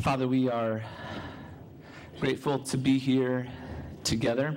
Father, 0.00 0.26
we 0.26 0.48
are 0.48 0.82
grateful 2.20 2.58
to 2.58 2.78
be 2.78 2.98
here 2.98 3.46
together 4.02 4.56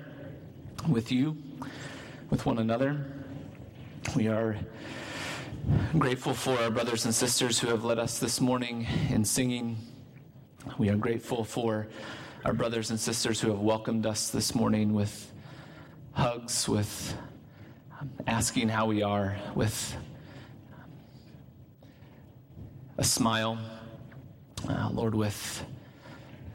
with 0.88 1.12
you, 1.12 1.36
with 2.30 2.46
one 2.46 2.60
another. 2.60 3.06
We 4.16 4.30
are 4.30 4.56
grateful 5.98 6.34
for 6.34 6.58
our 6.60 6.72
brothers 6.72 7.04
and 7.04 7.14
sisters 7.14 7.60
who 7.60 7.68
have 7.68 7.84
led 7.84 8.00
us 8.00 8.20
this 8.20 8.40
morning 8.40 8.88
in 9.10 9.26
singing. 9.26 9.76
We 10.78 10.88
are 10.88 10.96
grateful 10.96 11.44
for 11.44 11.88
our 12.46 12.54
brothers 12.54 12.90
and 12.90 12.98
sisters 12.98 13.42
who 13.42 13.50
have 13.50 13.60
welcomed 13.60 14.06
us 14.06 14.30
this 14.30 14.56
morning 14.56 14.94
with 14.94 15.30
hugs, 16.14 16.70
with 16.70 17.18
um, 18.00 18.10
asking 18.28 18.70
how 18.70 18.86
we 18.86 19.04
are, 19.04 19.36
with 19.56 19.98
a 22.98 23.04
smile 23.04 23.60
uh, 24.68 24.90
Lord, 24.92 25.16
with 25.16 25.66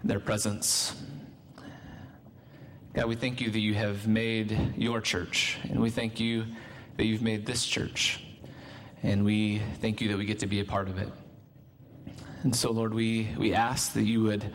their 0.05 0.21
presence. 0.21 0.95
God, 2.95 3.07
we 3.07 3.17
thank 3.17 3.41
you 3.41 3.51
that 3.51 3.59
you 3.59 3.75
have 3.75 4.07
made 4.07 4.75
your 4.77 5.01
church, 5.01 5.59
and 5.65 5.81
we 5.81 5.91
thank 5.91 6.19
you 6.19 6.45
that 6.97 7.05
you've 7.05 7.23
made 7.23 7.47
this 7.47 7.65
church, 7.65 8.21
and 9.03 9.25
we 9.25 9.61
thank 9.81 10.01
you 10.01 10.09
that 10.09 10.19
we 10.19 10.25
get 10.25 10.39
to 10.41 10.47
be 10.47 10.61
a 10.61 10.65
part 10.65 10.89
of 10.89 10.99
it. 10.99 11.09
And 12.43 12.55
so, 12.55 12.71
Lord, 12.71 12.95
we, 12.95 13.29
we 13.37 13.53
ask 13.53 13.93
that 13.93 14.05
you 14.05 14.23
would 14.23 14.53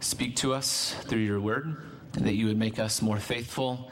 speak 0.00 0.36
to 0.36 0.52
us 0.52 0.94
through 1.04 1.20
your 1.20 1.40
word, 1.40 1.76
that 2.12 2.34
you 2.34 2.46
would 2.46 2.58
make 2.58 2.78
us 2.78 3.00
more 3.00 3.18
faithful 3.18 3.90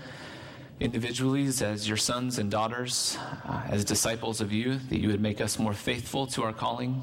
individually 0.80 1.46
as 1.46 1.88
your 1.88 1.96
sons 1.96 2.38
and 2.38 2.50
daughters, 2.50 3.16
uh, 3.44 3.62
as 3.68 3.84
disciples 3.84 4.40
of 4.40 4.52
you, 4.52 4.78
that 4.90 5.00
you 5.00 5.08
would 5.08 5.20
make 5.20 5.40
us 5.40 5.58
more 5.58 5.74
faithful 5.74 6.26
to 6.26 6.42
our 6.42 6.52
calling 6.52 7.02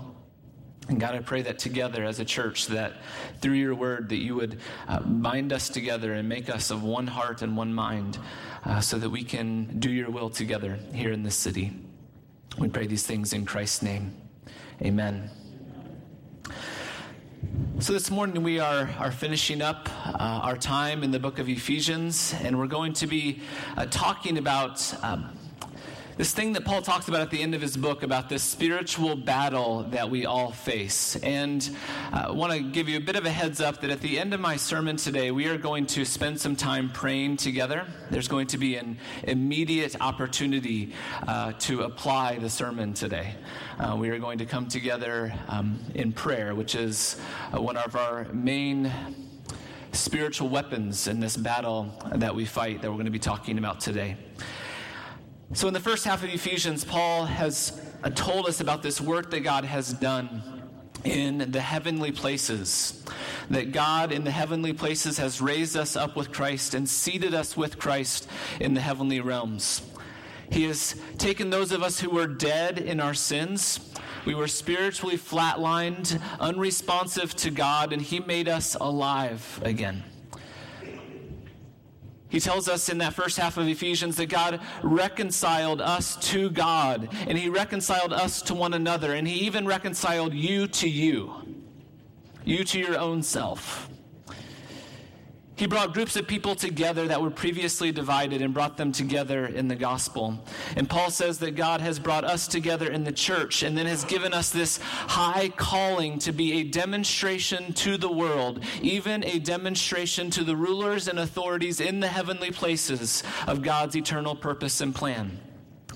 and 0.87 0.99
God, 0.99 1.15
I 1.15 1.19
pray 1.19 1.41
that 1.41 1.57
together 1.57 2.03
as 2.03 2.19
a 2.19 2.25
church, 2.25 2.67
that 2.67 2.93
through 3.41 3.53
your 3.53 3.73
word, 3.73 4.09
that 4.09 4.17
you 4.17 4.35
would 4.35 4.59
uh, 4.87 4.99
bind 4.99 5.51
us 5.51 5.69
together 5.69 6.13
and 6.13 6.29
make 6.29 6.49
us 6.49 6.69
of 6.69 6.83
one 6.83 7.07
heart 7.07 7.41
and 7.41 7.57
one 7.57 7.73
mind 7.73 8.19
uh, 8.65 8.79
so 8.81 8.99
that 8.99 9.09
we 9.09 9.23
can 9.23 9.79
do 9.79 9.89
your 9.89 10.11
will 10.11 10.29
together 10.29 10.77
here 10.93 11.11
in 11.11 11.23
this 11.23 11.35
city. 11.35 11.71
We 12.59 12.67
pray 12.69 12.85
these 12.85 13.05
things 13.05 13.33
in 13.33 13.45
Christ's 13.45 13.81
name. 13.81 14.15
Amen. 14.81 15.31
So, 17.79 17.93
this 17.93 18.11
morning 18.11 18.43
we 18.43 18.59
are, 18.59 18.89
are 18.99 19.11
finishing 19.11 19.61
up 19.61 19.89
uh, 20.05 20.17
our 20.19 20.57
time 20.57 21.03
in 21.03 21.11
the 21.11 21.19
book 21.19 21.39
of 21.39 21.49
Ephesians, 21.49 22.33
and 22.41 22.59
we're 22.59 22.67
going 22.67 22.93
to 22.93 23.07
be 23.07 23.41
uh, 23.75 23.85
talking 23.87 24.37
about. 24.37 24.93
Um, 25.03 25.37
this 26.17 26.33
thing 26.33 26.53
that 26.53 26.63
Paul 26.63 26.81
talks 26.81 27.09
about 27.09 27.19
at 27.19 27.29
the 27.29 27.41
end 27.41 27.53
of 27.55 27.61
his 27.61 27.75
book 27.75 28.01
about 28.01 28.29
this 28.29 28.41
spiritual 28.41 29.17
battle 29.17 29.83
that 29.89 30.09
we 30.09 30.25
all 30.25 30.51
face. 30.51 31.17
And 31.17 31.69
I 32.13 32.31
want 32.31 32.53
to 32.53 32.59
give 32.59 32.87
you 32.87 32.95
a 32.97 33.01
bit 33.01 33.17
of 33.17 33.25
a 33.25 33.29
heads 33.29 33.59
up 33.59 33.81
that 33.81 33.89
at 33.89 33.99
the 33.99 34.17
end 34.17 34.33
of 34.33 34.39
my 34.39 34.55
sermon 34.55 34.95
today, 34.95 35.31
we 35.31 35.47
are 35.47 35.57
going 35.57 35.85
to 35.87 36.05
spend 36.05 36.39
some 36.39 36.55
time 36.55 36.89
praying 36.89 37.37
together. 37.37 37.85
There's 38.11 38.29
going 38.29 38.47
to 38.47 38.57
be 38.57 38.77
an 38.77 38.97
immediate 39.23 39.97
opportunity 39.99 40.93
uh, 41.27 41.51
to 41.59 41.81
apply 41.81 42.37
the 42.37 42.49
sermon 42.49 42.93
today. 42.93 43.35
Uh, 43.77 43.97
we 43.99 44.09
are 44.09 44.19
going 44.19 44.37
to 44.37 44.45
come 44.45 44.67
together 44.67 45.33
um, 45.49 45.79
in 45.95 46.13
prayer, 46.13 46.55
which 46.55 46.75
is 46.75 47.19
uh, 47.53 47.61
one 47.61 47.75
of 47.75 47.97
our 47.97 48.25
main 48.31 48.89
spiritual 49.91 50.47
weapons 50.47 51.07
in 51.07 51.19
this 51.19 51.35
battle 51.35 51.91
that 52.15 52.33
we 52.33 52.45
fight 52.45 52.81
that 52.81 52.89
we're 52.89 52.95
going 52.95 53.05
to 53.05 53.11
be 53.11 53.19
talking 53.19 53.57
about 53.57 53.81
today. 53.81 54.15
So, 55.55 55.69
in 55.69 55.73
the 55.73 55.79
first 55.79 56.03
half 56.03 56.21
of 56.21 56.29
Ephesians, 56.29 56.83
Paul 56.83 57.23
has 57.23 57.81
uh, 58.03 58.09
told 58.09 58.45
us 58.45 58.59
about 58.59 58.83
this 58.83 58.99
work 58.99 59.31
that 59.31 59.39
God 59.39 59.63
has 59.63 59.93
done 59.93 60.43
in 61.05 61.49
the 61.49 61.61
heavenly 61.61 62.11
places. 62.11 63.05
That 63.49 63.71
God 63.71 64.11
in 64.11 64.25
the 64.25 64.31
heavenly 64.31 64.73
places 64.73 65.17
has 65.17 65.39
raised 65.39 65.77
us 65.77 65.95
up 65.95 66.17
with 66.17 66.33
Christ 66.33 66.73
and 66.73 66.89
seated 66.89 67.33
us 67.33 67.55
with 67.55 67.79
Christ 67.79 68.29
in 68.59 68.73
the 68.73 68.81
heavenly 68.81 69.21
realms. 69.21 69.81
He 70.51 70.65
has 70.65 70.93
taken 71.17 71.51
those 71.51 71.71
of 71.71 71.81
us 71.81 72.01
who 72.01 72.09
were 72.09 72.27
dead 72.27 72.77
in 72.77 72.99
our 72.99 73.13
sins. 73.13 73.93
We 74.25 74.35
were 74.35 74.49
spiritually 74.49 75.17
flatlined, 75.17 76.21
unresponsive 76.37 77.33
to 77.37 77.49
God, 77.49 77.93
and 77.93 78.01
He 78.01 78.19
made 78.19 78.49
us 78.49 78.75
alive 78.75 79.61
again. 79.63 80.03
He 82.29 82.39
tells 82.39 82.67
us 82.67 82.89
in 82.89 82.97
that 82.97 83.13
first 83.13 83.37
half 83.37 83.57
of 83.57 83.67
Ephesians 83.67 84.15
that 84.17 84.27
God 84.27 84.59
reconciled 84.83 85.79
us 85.79 86.15
to 86.31 86.49
God, 86.49 87.09
and 87.27 87.37
He 87.37 87.49
reconciled 87.49 88.13
us 88.13 88.41
to 88.43 88.55
one 88.55 88.73
another, 88.73 89.13
and 89.13 89.27
He 89.27 89.45
even 89.45 89.65
reconciled 89.65 90.33
you 90.33 90.67
to 90.67 90.89
you, 90.89 91.33
you 92.43 92.63
to 92.63 92.79
your 92.79 92.97
own 92.97 93.21
self. 93.23 93.89
He 95.57 95.67
brought 95.67 95.93
groups 95.93 96.17
of 96.17 96.27
people 96.27 96.55
together 96.55 97.07
that 97.07 97.21
were 97.21 97.29
previously 97.29 97.91
divided 97.91 98.41
and 98.41 98.53
brought 98.53 98.75
them 98.75 98.91
together 98.91 99.45
in 99.45 99.69
the 99.69 99.75
gospel. 99.75 100.37
And 100.75 100.89
Paul 100.89 101.11
says 101.11 101.39
that 101.39 101.55
God 101.55 101.79
has 101.79 101.97
brought 101.97 102.25
us 102.25 102.47
together 102.47 102.91
in 102.91 103.05
the 103.05 103.13
church 103.13 103.63
and 103.63 103.77
then 103.77 103.85
has 103.85 104.03
given 104.03 104.33
us 104.33 104.49
this 104.49 104.79
high 104.81 105.49
calling 105.49 106.19
to 106.19 106.33
be 106.33 106.59
a 106.59 106.63
demonstration 106.63 107.71
to 107.73 107.95
the 107.97 108.11
world, 108.11 108.63
even 108.81 109.23
a 109.23 109.39
demonstration 109.39 110.29
to 110.31 110.43
the 110.43 110.57
rulers 110.57 111.07
and 111.07 111.19
authorities 111.19 111.79
in 111.79 112.01
the 112.01 112.07
heavenly 112.07 112.51
places 112.51 113.23
of 113.47 113.61
God's 113.61 113.95
eternal 113.95 114.35
purpose 114.35 114.81
and 114.81 114.93
plan. 114.93 115.39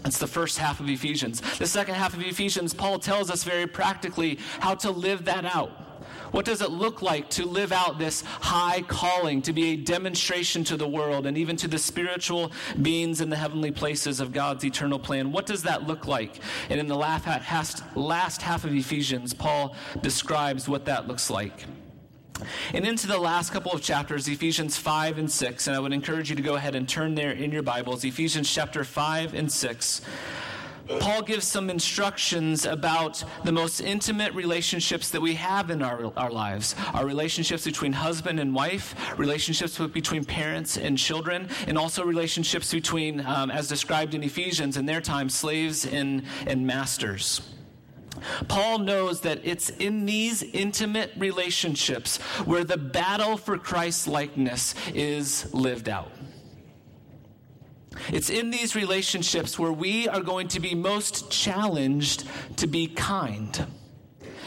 That's 0.03 0.19
the 0.19 0.27
first 0.27 0.57
half 0.57 0.79
of 0.79 0.89
Ephesians. 0.89 1.41
The 1.57 1.67
second 1.67 1.95
half 1.95 2.13
of 2.13 2.21
Ephesians, 2.21 2.73
Paul 2.73 2.99
tells 2.99 3.29
us 3.29 3.43
very 3.43 3.67
practically 3.67 4.39
how 4.61 4.75
to 4.75 4.91
live 4.91 5.25
that 5.25 5.43
out. 5.43 5.88
What 6.31 6.45
does 6.45 6.61
it 6.61 6.71
look 6.71 7.01
like 7.01 7.29
to 7.31 7.45
live 7.45 7.71
out 7.71 7.97
this 7.97 8.21
high 8.21 8.81
calling, 8.83 9.41
to 9.43 9.53
be 9.53 9.71
a 9.71 9.75
demonstration 9.75 10.63
to 10.65 10.77
the 10.77 10.87
world 10.87 11.25
and 11.25 11.37
even 11.37 11.55
to 11.57 11.67
the 11.67 11.79
spiritual 11.79 12.51
beings 12.81 13.21
in 13.21 13.29
the 13.29 13.35
heavenly 13.35 13.71
places 13.71 14.19
of 14.19 14.31
God's 14.31 14.63
eternal 14.63 14.99
plan? 14.99 15.31
What 15.31 15.45
does 15.45 15.63
that 15.63 15.87
look 15.87 16.07
like? 16.07 16.39
And 16.69 16.79
in 16.79 16.87
the 16.87 16.95
last 16.95 17.25
half 18.41 18.63
of 18.63 18.73
Ephesians, 18.73 19.33
Paul 19.33 19.75
describes 20.01 20.69
what 20.69 20.85
that 20.85 21.07
looks 21.07 21.29
like. 21.29 21.65
And 22.73 22.87
into 22.87 23.05
the 23.05 23.17
last 23.17 23.51
couple 23.51 23.73
of 23.73 23.81
chapters, 23.81 24.27
Ephesians 24.29 24.77
5 24.77 25.17
and 25.17 25.29
6, 25.29 25.67
and 25.67 25.75
I 25.75 25.79
would 25.79 25.91
encourage 25.91 26.29
you 26.29 26.37
to 26.37 26.41
go 26.41 26.55
ahead 26.55 26.73
and 26.73 26.87
turn 26.87 27.15
there 27.15 27.31
in 27.31 27.51
your 27.51 27.63
Bibles, 27.63 28.05
Ephesians 28.05 28.49
chapter 28.49 28.85
5 28.85 29.33
and 29.33 29.51
6. 29.51 30.01
Paul 30.97 31.21
gives 31.21 31.47
some 31.47 31.69
instructions 31.69 32.65
about 32.65 33.23
the 33.43 33.51
most 33.51 33.79
intimate 33.79 34.33
relationships 34.33 35.11
that 35.11 35.21
we 35.21 35.35
have 35.35 35.69
in 35.69 35.83
our, 35.83 36.11
our 36.17 36.31
lives 36.31 36.75
our 36.93 37.05
relationships 37.05 37.65
between 37.65 37.93
husband 37.93 38.39
and 38.39 38.55
wife, 38.55 38.95
relationships 39.17 39.77
between 39.77 40.25
parents 40.25 40.77
and 40.77 40.97
children, 40.97 41.47
and 41.67 41.77
also 41.77 42.03
relationships 42.03 42.71
between, 42.71 43.25
um, 43.25 43.51
as 43.51 43.67
described 43.67 44.13
in 44.13 44.23
Ephesians 44.23 44.77
in 44.77 44.85
their 44.85 45.01
time, 45.01 45.29
slaves 45.29 45.85
and, 45.85 46.23
and 46.47 46.65
masters. 46.65 47.41
Paul 48.47 48.79
knows 48.79 49.21
that 49.21 49.39
it's 49.43 49.69
in 49.69 50.05
these 50.05 50.43
intimate 50.43 51.11
relationships 51.17 52.17
where 52.45 52.63
the 52.63 52.77
battle 52.77 53.37
for 53.37 53.57
Christ's 53.57 54.07
likeness 54.07 54.75
is 54.93 55.53
lived 55.53 55.87
out. 55.87 56.11
It's 58.11 58.29
in 58.29 58.51
these 58.51 58.75
relationships 58.75 59.59
where 59.59 59.71
we 59.71 60.07
are 60.07 60.21
going 60.21 60.47
to 60.49 60.59
be 60.59 60.75
most 60.75 61.29
challenged 61.29 62.23
to 62.57 62.67
be 62.67 62.87
kind. 62.87 63.65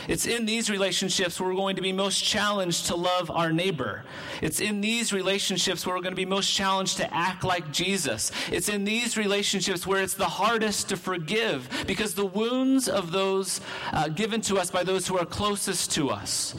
It's 0.09 0.27
in 0.27 0.47
these 0.47 0.69
relationships 0.69 1.39
where 1.39 1.49
we're 1.49 1.57
going 1.57 1.77
to 1.77 1.83
be 1.83 1.93
most 1.93 2.23
challenged 2.23 2.87
to 2.87 2.97
love 2.97 3.31
our 3.31 3.53
neighbor. 3.53 4.05
It's 4.41 4.61
in 4.61 4.81
these 4.81 5.13
relationships 5.13 5.87
where 5.87 5.95
we're 5.95 6.03
going 6.03 6.15
to 6.15 6.21
be 6.21 6.27
most 6.27 6.53
challenged 6.53 6.97
to 6.97 7.15
act 7.15 7.45
like 7.45 7.73
Jesus. 7.73 8.33
It's 8.51 8.69
in 8.69 8.85
these 8.85 9.17
relationships 9.17 9.87
where 9.87 10.03
it's 10.03 10.15
the 10.15 10.25
hardest 10.25 10.89
to 10.89 10.97
forgive 10.97 11.69
because 11.87 12.15
the 12.15 12.27
wounds 12.27 12.89
of 12.89 13.13
those 13.13 13.61
uh, 13.93 14.09
given 14.09 14.41
to 14.43 14.59
us 14.59 14.71
by 14.71 14.83
those 14.83 15.07
who 15.07 15.19
are 15.19 15.27
closest 15.27 15.93
to 15.93 16.11
us, 16.11 16.55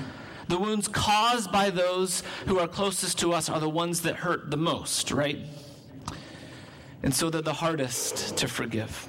the 0.48 0.58
wounds 0.58 0.88
caused 0.88 1.52
by 1.52 1.70
those 1.70 2.24
who 2.48 2.60
are 2.60 2.68
closest 2.68 3.20
to 3.20 3.34
us, 3.34 3.50
are 3.50 3.60
the 3.60 3.70
ones 3.70 4.02
that 4.02 4.16
hurt 4.16 4.52
the 4.52 4.58
most, 4.58 5.12
right? 5.12 5.38
And 7.04 7.14
so 7.14 7.30
they're 7.30 7.42
the 7.42 7.54
hardest 7.54 8.38
to 8.38 8.48
forgive. 8.48 9.08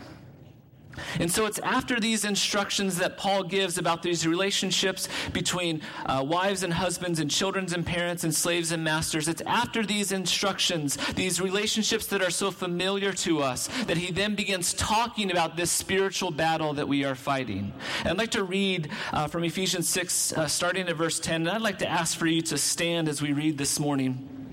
And 1.19 1.31
so 1.31 1.46
it's 1.46 1.58
after 1.61 1.99
these 1.99 2.25
instructions 2.25 2.99
that 2.99 3.17
Paul 3.17 3.44
gives 3.44 3.79
about 3.79 4.02
these 4.02 4.26
relationships 4.26 5.08
between 5.32 5.82
uh, 6.06 6.25
wives 6.26 6.62
and 6.62 6.73
husbands 6.73 7.20
and 7.20 7.31
children 7.31 7.67
and 7.73 7.85
parents 7.85 8.25
and 8.25 8.35
slaves 8.35 8.73
and 8.73 8.85
masters. 8.85 9.29
It's 9.29 9.43
after 9.43 9.85
these 9.85 10.12
instructions, 10.12 10.96
these 11.14 11.41
relationships 11.41 12.06
that 12.06 12.23
are 12.23 12.31
so 12.31 12.50
familiar 12.50 13.12
to 13.12 13.43
us, 13.43 13.69
that 13.87 13.97
he 13.97 14.12
then 14.12 14.35
begins 14.35 14.75
talking 14.75 15.31
about 15.31 15.56
this 15.56 15.70
spiritual 15.70 16.31
battle 16.31 16.75
that 16.75 16.88
we 16.88 17.05
are 17.05 17.14
fighting. 17.14 17.73
And 18.00 18.11
I'd 18.11 18.19
like 18.19 18.31
to 18.32 18.44
read 18.44 18.90
uh, 19.12 19.26
from 19.29 19.44
Ephesians 19.44 19.88
6, 19.88 20.32
uh, 20.32 20.47
starting 20.47 20.88
at 20.88 20.97
verse 20.97 21.19
10. 21.20 21.43
And 21.43 21.50
I'd 21.50 21.62
like 21.62 21.79
to 21.79 21.88
ask 21.88 22.17
for 22.17 22.26
you 22.26 22.43
to 22.43 22.58
stand 22.58 23.08
as 23.08 23.23
we 23.23 23.32
read 23.32 23.58
this 23.58 23.81
morning. 23.81 24.44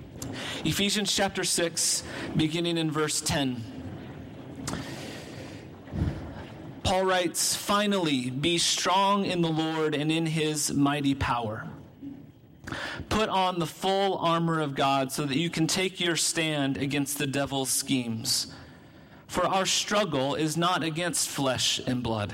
Ephesians 0.66 1.14
chapter 1.14 1.44
6, 1.44 2.04
beginning 2.36 2.78
in 2.78 2.92
verse 2.92 3.22
10. 3.22 3.64
Paul 6.84 7.06
writes, 7.06 7.56
Finally, 7.56 8.30
be 8.30 8.58
strong 8.58 9.26
in 9.26 9.42
the 9.42 9.50
Lord 9.50 9.96
and 9.96 10.12
in 10.12 10.26
his 10.26 10.74
mighty 10.74 11.16
power. 11.16 11.68
Put 13.10 13.30
on 13.30 13.60
the 13.60 13.66
full 13.66 14.18
armor 14.18 14.60
of 14.60 14.76
God 14.76 15.12
so 15.12 15.26
that 15.26 15.38
you 15.38 15.50
can 15.50 15.68
take 15.68 16.00
your 16.00 16.16
stand 16.16 16.78
against 16.78 17.18
the 17.18 17.28
devil's 17.28 17.70
schemes. 17.70 18.54
For 19.28 19.46
our 19.46 19.66
struggle 19.66 20.36
is 20.36 20.58
not 20.58 20.84
against 20.84 21.30
flesh 21.30 21.80
and 21.86 22.04
blood, 22.04 22.34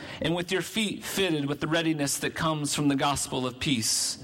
and 0.21 0.35
with 0.35 0.51
your 0.51 0.61
feet 0.61 1.03
fitted 1.03 1.45
with 1.45 1.59
the 1.59 1.67
readiness 1.67 2.17
that 2.19 2.35
comes 2.35 2.75
from 2.75 2.87
the 2.87 2.95
gospel 2.95 3.47
of 3.47 3.59
peace. 3.59 4.17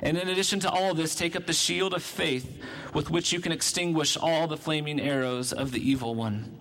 And 0.00 0.16
in 0.16 0.28
addition 0.28 0.58
to 0.60 0.70
all 0.70 0.94
this, 0.94 1.14
take 1.14 1.36
up 1.36 1.46
the 1.46 1.52
shield 1.52 1.94
of 1.94 2.02
faith 2.02 2.60
with 2.92 3.10
which 3.10 3.32
you 3.32 3.40
can 3.40 3.52
extinguish 3.52 4.16
all 4.16 4.46
the 4.46 4.56
flaming 4.56 5.00
arrows 5.00 5.52
of 5.52 5.70
the 5.70 5.90
evil 5.90 6.14
one. 6.14 6.58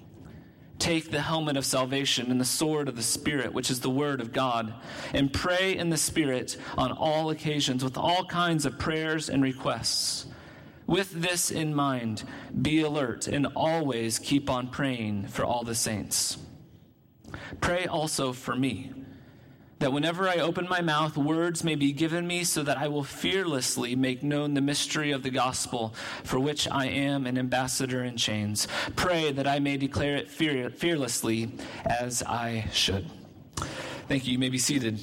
Take 0.78 1.12
the 1.12 1.22
helmet 1.22 1.58
of 1.58 1.66
salvation 1.66 2.32
and 2.32 2.42
the 2.42 2.46
sword 2.46 2.88
of 2.88 2.96
the 2.96 3.04
Spirit, 3.04 3.54
which 3.54 3.70
is 3.70 3.82
the 3.82 3.90
Word 3.90 4.20
of 4.20 4.34
God, 4.34 4.74
and 5.14 5.32
pray 5.32 5.78
in 5.78 5.90
the 5.90 5.98
Spirit 5.98 6.58
on 6.78 6.92
all 6.92 7.30
occasions 7.30 7.84
with 7.84 7.98
all 7.98 8.26
kinds 8.26 8.66
of 8.66 8.80
prayers 8.80 9.30
and 9.30 9.44
requests. 9.44 10.26
With 10.88 11.12
this 11.12 11.52
in 11.52 11.74
mind, 11.74 12.24
be 12.62 12.82
alert 12.82 13.28
and 13.28 13.48
always 13.56 14.20
keep 14.20 14.50
on 14.50 14.70
praying 14.70 15.28
for 15.28 15.46
all 15.46 15.64
the 15.64 15.76
saints. 15.76 16.38
Pray 17.60 17.86
also 17.86 18.34
for 18.34 18.56
me 18.56 18.92
that 19.80 19.92
whenever 19.92 20.30
I 20.30 20.36
open 20.36 20.68
my 20.70 20.82
mouth, 20.82 21.18
words 21.18 21.64
may 21.64 21.74
be 21.74 21.92
given 21.92 22.28
me 22.28 22.44
so 22.44 22.62
that 22.62 22.78
I 22.78 22.88
will 22.88 23.04
fearlessly 23.04 23.96
make 23.96 24.22
known 24.22 24.54
the 24.54 24.62
mystery 24.62 25.12
of 25.12 25.24
the 25.24 25.32
gospel 25.32 25.96
for 26.24 26.40
which 26.40 26.68
I 26.70 26.86
am 26.86 27.26
an 27.26 27.38
ambassador 27.38 28.04
in 28.04 28.16
chains. 28.16 28.68
Pray 28.96 29.32
that 29.32 29.48
I 29.48 29.58
may 29.58 29.78
declare 29.78 30.18
it 30.18 30.30
fear- 30.30 30.70
fearlessly 30.70 31.52
as 31.84 32.22
I 32.22 32.68
should. 32.72 33.10
Thank 34.08 34.28
you. 34.28 34.34
You 34.34 34.40
may 34.40 34.50
be 34.50 34.60
seated. 34.60 35.00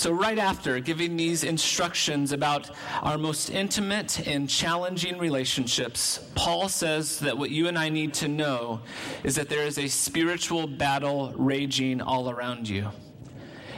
So, 0.00 0.12
right 0.12 0.38
after 0.38 0.80
giving 0.80 1.18
these 1.18 1.44
instructions 1.44 2.32
about 2.32 2.70
our 3.02 3.18
most 3.18 3.50
intimate 3.50 4.26
and 4.26 4.48
challenging 4.48 5.18
relationships, 5.18 6.20
Paul 6.34 6.70
says 6.70 7.18
that 7.18 7.36
what 7.36 7.50
you 7.50 7.68
and 7.68 7.76
I 7.76 7.90
need 7.90 8.14
to 8.14 8.26
know 8.26 8.80
is 9.24 9.34
that 9.34 9.50
there 9.50 9.66
is 9.66 9.76
a 9.76 9.88
spiritual 9.88 10.66
battle 10.66 11.34
raging 11.36 12.00
all 12.00 12.30
around 12.30 12.66
you. 12.66 12.88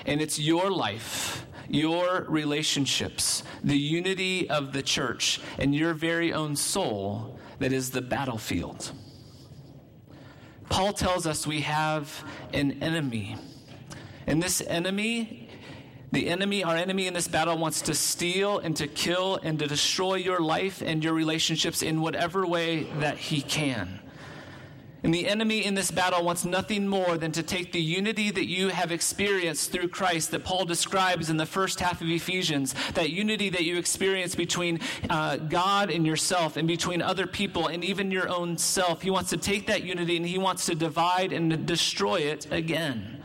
And 0.07 0.21
it's 0.21 0.39
your 0.39 0.71
life, 0.71 1.45
your 1.69 2.25
relationships, 2.29 3.43
the 3.65 3.77
unity 3.77 4.49
of 4.49 4.73
the 4.73 4.83
church, 4.83 5.41
and 5.59 5.75
your 5.75 5.93
very 5.93 6.33
own 6.33 6.55
soul 6.55 7.37
that 7.59 7.73
is 7.73 7.91
the 7.91 8.01
battlefield. 8.01 8.93
Paul 10.69 10.93
tells 10.93 11.27
us 11.27 11.49
we 11.49 11.63
have 11.63 12.25
an 12.53 12.81
enemy. 12.81 13.35
And 14.29 14.41
this 14.41 14.61
enemy 14.69 15.42
the 16.13 16.29
enemy, 16.29 16.63
our 16.63 16.77
enemy 16.77 17.07
in 17.07 17.15
this 17.15 17.27
battle, 17.27 17.57
wants 17.57 17.81
to 17.83 17.95
steal 17.95 18.59
and 18.59 18.77
to 18.77 18.87
kill 18.87 19.41
and 19.43 19.59
to 19.59 19.67
destroy 19.67 20.17
your 20.17 20.41
life 20.41 20.83
and 20.85 21.03
your 21.03 21.15
relationships 21.15 21.83
in 21.83 22.03
whatever 22.03 22.47
way 22.47 22.85
that 23.01 23.17
he 23.17 23.41
can. 23.41 23.99
And 25.05 25.13
the 25.13 25.27
enemy 25.27 25.65
in 25.65 25.75
this 25.75 25.91
battle 25.91 26.23
wants 26.23 26.45
nothing 26.45 26.87
more 26.87 27.19
than 27.19 27.33
to 27.33 27.43
take 27.43 27.73
the 27.73 27.81
unity 27.81 28.31
that 28.31 28.47
you 28.47 28.69
have 28.69 28.93
experienced 28.93 29.73
through 29.73 29.89
Christ 29.89 30.31
that 30.31 30.45
Paul 30.45 30.65
describes 30.65 31.29
in 31.29 31.39
the 31.39 31.47
first 31.47 31.81
half 31.81 32.01
of 32.01 32.09
Ephesians, 32.09 32.75
that 32.95 33.11
unity 33.11 33.49
that 33.51 33.65
you 33.65 33.79
experience 33.79 34.37
between 34.37 34.79
uh, 35.11 35.39
God 35.39 35.91
and 35.91 36.07
yourself 36.07 36.57
and 36.57 36.69
between 36.69 37.03
other 37.03 37.27
people 37.27 37.67
and 37.67 37.83
even 37.83 38.13
your 38.13 38.29
own 38.29 38.57
self. 38.59 39.03
He 39.03 39.11
wants 39.11 39.31
to 39.31 39.39
take 39.39 39.67
that 39.67 39.83
unity 39.83 40.17
and 40.19 40.27
he 40.27 40.39
wants 40.39 40.67
to 40.67 40.77
divide 40.77 41.33
and 41.33 41.67
destroy 41.67 42.21
it 42.21 42.47
again. 42.53 43.22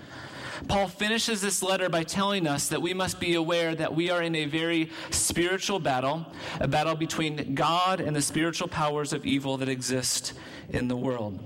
Paul 0.68 0.88
finishes 0.88 1.42
this 1.42 1.64
letter 1.64 1.88
by 1.88 2.04
telling 2.04 2.46
us 2.46 2.68
that 2.70 2.82
we 2.82 2.94
must 2.94 3.20
be 3.20 3.36
aware 3.36 3.74
that 3.76 3.96
we 3.96 4.10
are 4.10 4.22
in 4.22 4.36
a 4.36 4.46
very 4.46 4.90
spiritual 5.12 5.80
battle, 5.80 6.26
a 6.60 6.68
battle 6.68 6.96
between 6.96 7.56
God 7.56 8.02
and 8.02 8.16
the 8.16 8.22
spiritual 8.22 8.68
powers 8.68 9.14
of 9.14 9.26
evil 9.26 9.58
that 9.58 9.70
exist 9.70 10.34
in 10.70 10.88
the 10.88 10.98
world. 10.98 11.40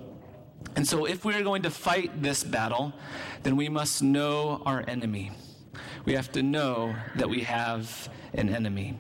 And 0.76 0.88
so, 0.88 1.06
if 1.06 1.26
we 1.26 1.36
are 1.36 1.44
going 1.44 1.64
to 1.64 1.70
fight 1.70 2.22
this 2.22 2.44
battle, 2.44 2.94
then 3.44 3.58
we 3.58 3.70
must 3.70 4.02
know 4.02 4.62
our 4.66 4.84
enemy. 4.88 5.32
We 6.06 6.14
have 6.14 6.32
to 6.32 6.42
know 6.42 6.96
that 7.16 7.30
we 7.30 7.42
have 7.42 8.10
an 8.34 8.50
enemy. 8.50 8.98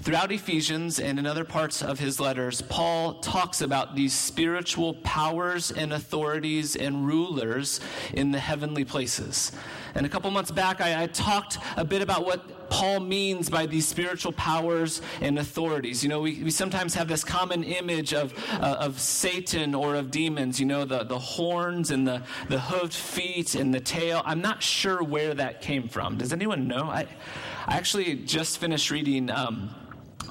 Throughout 0.00 0.32
Ephesians 0.32 0.98
and 1.00 1.18
in 1.18 1.26
other 1.26 1.44
parts 1.44 1.82
of 1.82 1.98
his 1.98 2.20
letters, 2.20 2.60
Paul 2.62 3.14
talks 3.20 3.60
about 3.60 3.94
these 3.94 4.12
spiritual 4.12 4.94
powers 4.94 5.70
and 5.70 5.92
authorities 5.92 6.76
and 6.76 7.06
rulers 7.06 7.80
in 8.12 8.30
the 8.30 8.38
heavenly 8.38 8.84
places. 8.84 9.52
And 9.94 10.04
a 10.04 10.08
couple 10.08 10.30
months 10.30 10.50
back, 10.50 10.80
I, 10.80 11.04
I, 11.04 11.06
talked 11.06 11.58
a 11.76 11.84
bit 11.84 12.02
about 12.02 12.26
what 12.26 12.68
Paul 12.68 12.98
means 12.98 13.48
by 13.48 13.66
these 13.66 13.86
spiritual 13.86 14.32
powers 14.32 15.00
and 15.20 15.38
authorities. 15.38 16.02
You 16.02 16.08
know, 16.08 16.20
we, 16.20 16.42
we 16.42 16.50
sometimes 16.50 16.94
have 16.94 17.06
this 17.06 17.22
common 17.22 17.62
image 17.62 18.12
of, 18.12 18.34
uh, 18.54 18.76
of 18.80 19.00
Satan 19.00 19.74
or 19.74 19.94
of 19.94 20.10
demons, 20.10 20.58
you 20.58 20.66
know, 20.66 20.84
the, 20.84 21.04
the 21.04 21.18
horns 21.18 21.92
and 21.92 22.06
the, 22.06 22.22
the 22.48 22.56
hooved 22.56 22.94
feet 22.94 23.54
and 23.54 23.72
the 23.72 23.80
tail. 23.80 24.22
I'm 24.24 24.40
not 24.40 24.62
sure 24.62 25.02
where 25.02 25.32
that 25.34 25.62
came 25.62 25.88
from. 25.88 26.18
Does 26.18 26.32
anyone 26.32 26.66
know? 26.66 26.90
I, 26.90 27.06
I 27.66 27.76
actually 27.76 28.14
just 28.16 28.58
finished 28.58 28.90
reading 28.90 29.30
um, 29.30 29.74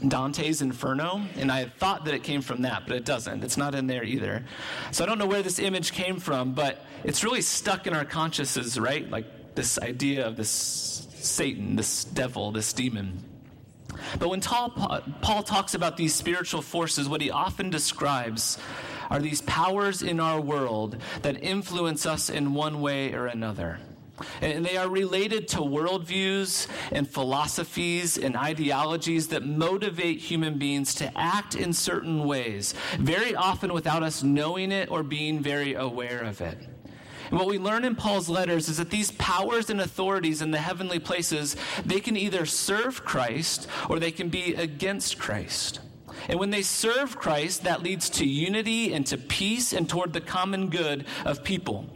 Dante's 0.07 0.61
Inferno, 0.61 1.21
and 1.35 1.51
I 1.51 1.65
thought 1.65 2.05
that 2.05 2.13
it 2.13 2.23
came 2.23 2.41
from 2.41 2.61
that, 2.61 2.83
but 2.85 2.95
it 2.95 3.05
doesn't. 3.05 3.43
It's 3.43 3.57
not 3.57 3.73
in 3.73 3.87
there 3.87 4.03
either. 4.03 4.45
So 4.91 5.03
I 5.03 5.07
don't 5.07 5.17
know 5.17 5.25
where 5.25 5.41
this 5.41 5.59
image 5.59 5.93
came 5.93 6.19
from, 6.19 6.53
but 6.53 6.85
it's 7.03 7.23
really 7.23 7.41
stuck 7.41 7.87
in 7.87 7.93
our 7.93 8.05
consciences, 8.05 8.79
right? 8.79 9.09
Like 9.09 9.55
this 9.55 9.79
idea 9.79 10.27
of 10.27 10.35
this 10.35 10.49
Satan, 10.49 11.75
this 11.75 12.03
devil, 12.03 12.51
this 12.51 12.71
demon. 12.73 13.23
But 14.19 14.29
when 14.29 14.41
Paul, 14.41 14.69
Paul 15.21 15.43
talks 15.43 15.73
about 15.73 15.97
these 15.97 16.13
spiritual 16.13 16.61
forces, 16.61 17.07
what 17.07 17.21
he 17.21 17.31
often 17.31 17.69
describes 17.69 18.57
are 19.09 19.19
these 19.19 19.41
powers 19.41 20.01
in 20.01 20.19
our 20.19 20.41
world 20.41 20.97
that 21.21 21.43
influence 21.43 22.05
us 22.05 22.29
in 22.29 22.53
one 22.53 22.81
way 22.81 23.13
or 23.13 23.27
another. 23.27 23.79
And 24.41 24.65
they 24.65 24.77
are 24.77 24.87
related 24.87 25.47
to 25.49 25.57
worldviews 25.57 26.67
and 26.91 27.09
philosophies 27.09 28.17
and 28.17 28.37
ideologies 28.37 29.27
that 29.29 29.45
motivate 29.45 30.19
human 30.19 30.59
beings 30.59 30.93
to 30.95 31.11
act 31.17 31.55
in 31.55 31.73
certain 31.73 32.23
ways, 32.25 32.75
very 32.99 33.35
often 33.35 33.73
without 33.73 34.03
us 34.03 34.21
knowing 34.21 34.71
it 34.71 34.91
or 34.91 35.01
being 35.01 35.41
very 35.41 35.73
aware 35.73 36.21
of 36.21 36.41
it. 36.41 36.57
And 37.31 37.39
what 37.39 37.47
we 37.47 37.57
learn 37.57 37.83
in 37.83 37.95
Paul's 37.95 38.29
letters 38.29 38.69
is 38.69 38.77
that 38.77 38.91
these 38.91 39.11
powers 39.11 39.71
and 39.71 39.81
authorities 39.81 40.43
in 40.43 40.51
the 40.51 40.59
heavenly 40.59 40.99
places, 40.99 41.55
they 41.83 41.99
can 41.99 42.15
either 42.15 42.45
serve 42.45 43.03
Christ 43.03 43.67
or 43.89 43.97
they 43.97 44.11
can 44.11 44.29
be 44.29 44.53
against 44.53 45.17
Christ. 45.17 45.79
And 46.27 46.39
when 46.39 46.51
they 46.51 46.61
serve 46.61 47.17
Christ, 47.17 47.63
that 47.63 47.81
leads 47.81 48.09
to 48.11 48.25
unity 48.25 48.93
and 48.93 49.05
to 49.07 49.17
peace 49.17 49.73
and 49.73 49.89
toward 49.89 50.13
the 50.13 50.21
common 50.21 50.69
good 50.69 51.05
of 51.25 51.43
people. 51.43 51.89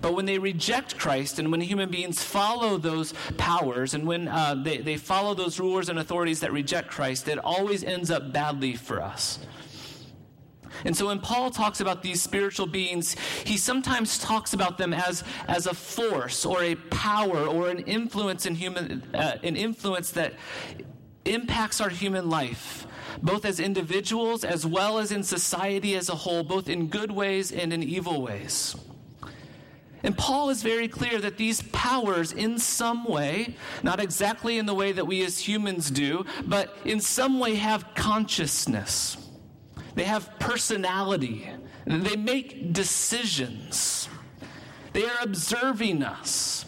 But 0.00 0.14
when 0.14 0.24
they 0.24 0.38
reject 0.38 0.98
Christ 0.98 1.38
and 1.38 1.50
when 1.50 1.60
human 1.60 1.90
beings 1.90 2.22
follow 2.22 2.78
those 2.78 3.12
powers 3.36 3.94
and 3.94 4.06
when 4.06 4.28
uh, 4.28 4.54
they, 4.54 4.78
they 4.78 4.96
follow 4.96 5.34
those 5.34 5.60
rulers 5.60 5.88
and 5.88 5.98
authorities 5.98 6.40
that 6.40 6.52
reject 6.52 6.88
Christ, 6.88 7.28
it 7.28 7.38
always 7.38 7.84
ends 7.84 8.10
up 8.10 8.32
badly 8.32 8.74
for 8.74 9.02
us. 9.02 9.38
And 10.84 10.96
so 10.96 11.06
when 11.06 11.20
Paul 11.20 11.50
talks 11.50 11.80
about 11.80 12.02
these 12.02 12.22
spiritual 12.22 12.66
beings, 12.66 13.14
he 13.44 13.56
sometimes 13.56 14.18
talks 14.18 14.52
about 14.52 14.78
them 14.78 14.92
as, 14.92 15.22
as 15.46 15.66
a 15.66 15.74
force 15.74 16.44
or 16.44 16.62
a 16.62 16.74
power 16.74 17.46
or 17.46 17.68
an 17.68 17.80
influence 17.80 18.46
in 18.46 18.54
human, 18.54 19.02
uh, 19.14 19.36
an 19.42 19.56
influence 19.56 20.10
that 20.12 20.34
impacts 21.24 21.80
our 21.80 21.88
human 21.90 22.28
life, 22.28 22.86
both 23.22 23.44
as 23.44 23.60
individuals 23.60 24.44
as 24.44 24.66
well 24.66 24.98
as 24.98 25.12
in 25.12 25.22
society 25.22 25.94
as 25.94 26.08
a 26.08 26.14
whole, 26.14 26.42
both 26.42 26.68
in 26.68 26.88
good 26.88 27.12
ways 27.12 27.52
and 27.52 27.72
in 27.72 27.82
evil 27.82 28.22
ways. 28.22 28.74
And 30.02 30.16
Paul 30.16 30.50
is 30.50 30.62
very 30.62 30.88
clear 30.88 31.20
that 31.20 31.36
these 31.36 31.62
powers, 31.62 32.32
in 32.32 32.58
some 32.58 33.04
way, 33.04 33.56
not 33.82 34.00
exactly 34.00 34.58
in 34.58 34.66
the 34.66 34.74
way 34.74 34.92
that 34.92 35.06
we 35.06 35.24
as 35.24 35.38
humans 35.38 35.90
do, 35.90 36.26
but 36.44 36.76
in 36.84 37.00
some 37.00 37.38
way 37.38 37.54
have 37.54 37.94
consciousness. 37.94 39.16
They 39.94 40.04
have 40.04 40.38
personality. 40.38 41.48
They 41.86 42.16
make 42.16 42.72
decisions. 42.72 44.08
They 44.92 45.04
are 45.04 45.18
observing 45.22 46.02
us. 46.02 46.64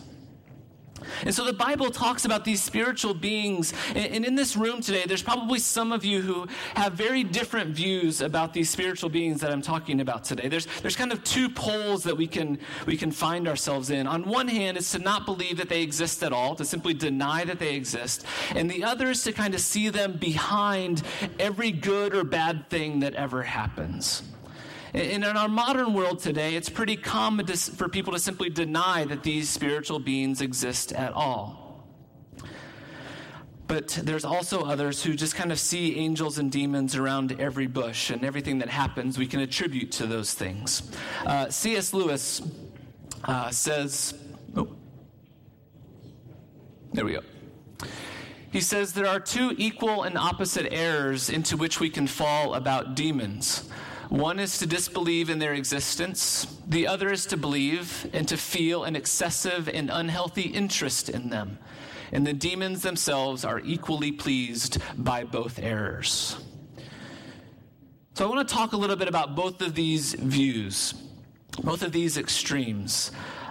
And 1.23 1.35
so 1.35 1.45
the 1.45 1.53
Bible 1.53 1.91
talks 1.91 2.25
about 2.25 2.45
these 2.45 2.63
spiritual 2.63 3.15
beings. 3.15 3.73
And 3.95 4.25
in 4.25 4.35
this 4.35 4.57
room 4.57 4.81
today, 4.81 5.05
there's 5.07 5.23
probably 5.23 5.59
some 5.59 5.93
of 5.93 6.05
you 6.05 6.21
who 6.21 6.47
have 6.75 6.95
very 6.95 7.25
different 7.25 7.71
views 7.71 8.21
about 8.21 8.53
these 8.53 8.71
spiritual 8.71 9.11
beings 9.11 9.41
that 9.41 9.51
I'm 9.51 9.63
talking 9.63 10.01
about 10.01 10.25
today. 10.25 10.49
There's, 10.49 10.67
there's 10.83 10.97
kind 10.97 11.13
of 11.13 11.23
two 11.25 11.49
poles 11.49 12.05
that 12.05 12.17
we 12.17 12.27
can, 12.27 12.59
we 12.87 12.97
can 12.97 13.11
find 13.11 13.49
ourselves 13.49 13.91
in. 13.91 14.07
On 14.07 14.25
one 14.25 14.49
hand, 14.49 14.77
it's 14.77 14.93
to 14.93 14.99
not 14.99 15.27
believe 15.27 15.57
that 15.59 15.69
they 15.69 15.83
exist 15.83 16.23
at 16.23 16.33
all, 16.33 16.55
to 16.57 16.65
simply 16.65 16.95
deny 16.95 17.45
that 17.45 17.59
they 17.59 17.75
exist. 17.75 18.25
And 18.55 18.71
the 18.71 18.85
other 18.85 19.11
is 19.11 19.23
to 19.25 19.33
kind 19.33 19.55
of 19.55 19.61
see 19.61 19.89
them 19.89 20.17
behind 20.19 21.03
every 21.39 21.71
good 21.71 22.15
or 22.15 22.25
bad 22.25 22.69
thing 22.71 23.01
that 23.01 23.15
ever 23.15 23.43
happens. 23.43 24.23
And 24.95 25.25
in 25.25 25.37
our 25.37 25.49
modern 25.49 25.93
world 25.93 26.21
today, 26.21 26.55
it's 26.55 26.69
pretty 26.69 26.97
common 26.97 27.47
to, 27.47 27.57
for 27.57 27.89
people 27.89 28.13
to 28.13 28.19
simply 28.21 28.49
deny 28.49 29.05
that 29.07 29.25
these 29.25 29.51
spiritual 29.51 29.99
beings 29.99 30.41
exist 30.41 30.93
at 30.93 31.13
all. 31.13 31.85
But 33.67 33.89
there's 33.89 34.25
also 34.25 34.63
others 34.63 35.03
who 35.03 35.15
just 35.15 35.35
kind 35.35 35.51
of 35.51 35.59
see 35.59 35.97
angels 35.97 36.39
and 36.39 36.53
demons 36.53 36.95
around 36.95 37.41
every 37.41 37.67
bush, 37.67 38.11
and 38.11 38.25
everything 38.25 38.59
that 38.59 38.69
happens 38.69 39.19
we 39.19 39.27
can 39.27 39.41
attribute 39.41 39.91
to 39.93 40.07
those 40.07 40.33
things. 40.33 40.93
Uh, 41.27 41.51
C.S. 41.51 41.93
Lewis 41.93 42.43
uh, 43.25 43.51
says, 43.51 44.15
oh, 44.57 44.69
there 46.93 47.05
we 47.05 47.15
go. 47.15 47.23
He 48.53 48.61
says 48.61 48.93
there 48.93 49.09
are 49.09 49.19
two 49.19 49.55
equal 49.59 50.05
and 50.05 50.17
opposite 50.17 50.73
errors 50.73 51.31
into 51.31 51.57
which 51.57 51.81
we 51.81 51.91
can 51.91 52.07
fall 52.07 52.55
about 52.55 52.95
demons. 52.95 53.69
One 54.15 54.39
is 54.39 54.59
to 54.59 54.67
disbelieve 54.67 55.29
in 55.29 55.41
their 55.41 55.55
existence, 55.55 56.47
the 56.69 56.87
other 56.87 57.11
is 57.11 57.27
to 57.27 57.37
believe 57.37 58.09
and 58.13 58.29
to 58.29 58.37
feel 58.37 58.85
an 58.85 58.95
excessive 58.95 59.69
and 59.69 59.91
unhealthy 59.91 60.43
interest 60.43 61.09
in 61.09 61.31
them. 61.31 61.59
And 62.13 62.25
the 62.25 62.33
demons 62.33 62.83
themselves 62.83 63.45
are 63.45 63.59
equally 63.59 64.13
pleased 64.13 64.79
by 64.97 65.25
both 65.25 65.59
errors. 65.59 66.37
So 68.15 68.25
I 68.25 68.29
want 68.33 68.49
to 68.49 68.55
talk 68.55 68.73
a 68.73 68.77
little 68.77 68.95
bit 68.95 69.09
about 69.09 69.35
both 69.35 69.61
of 69.61 69.75
these 69.75 70.15
views, 70.15 70.95
both 71.63 71.83
of 71.83 71.93
these 71.93 72.17
extremes. 72.17 73.11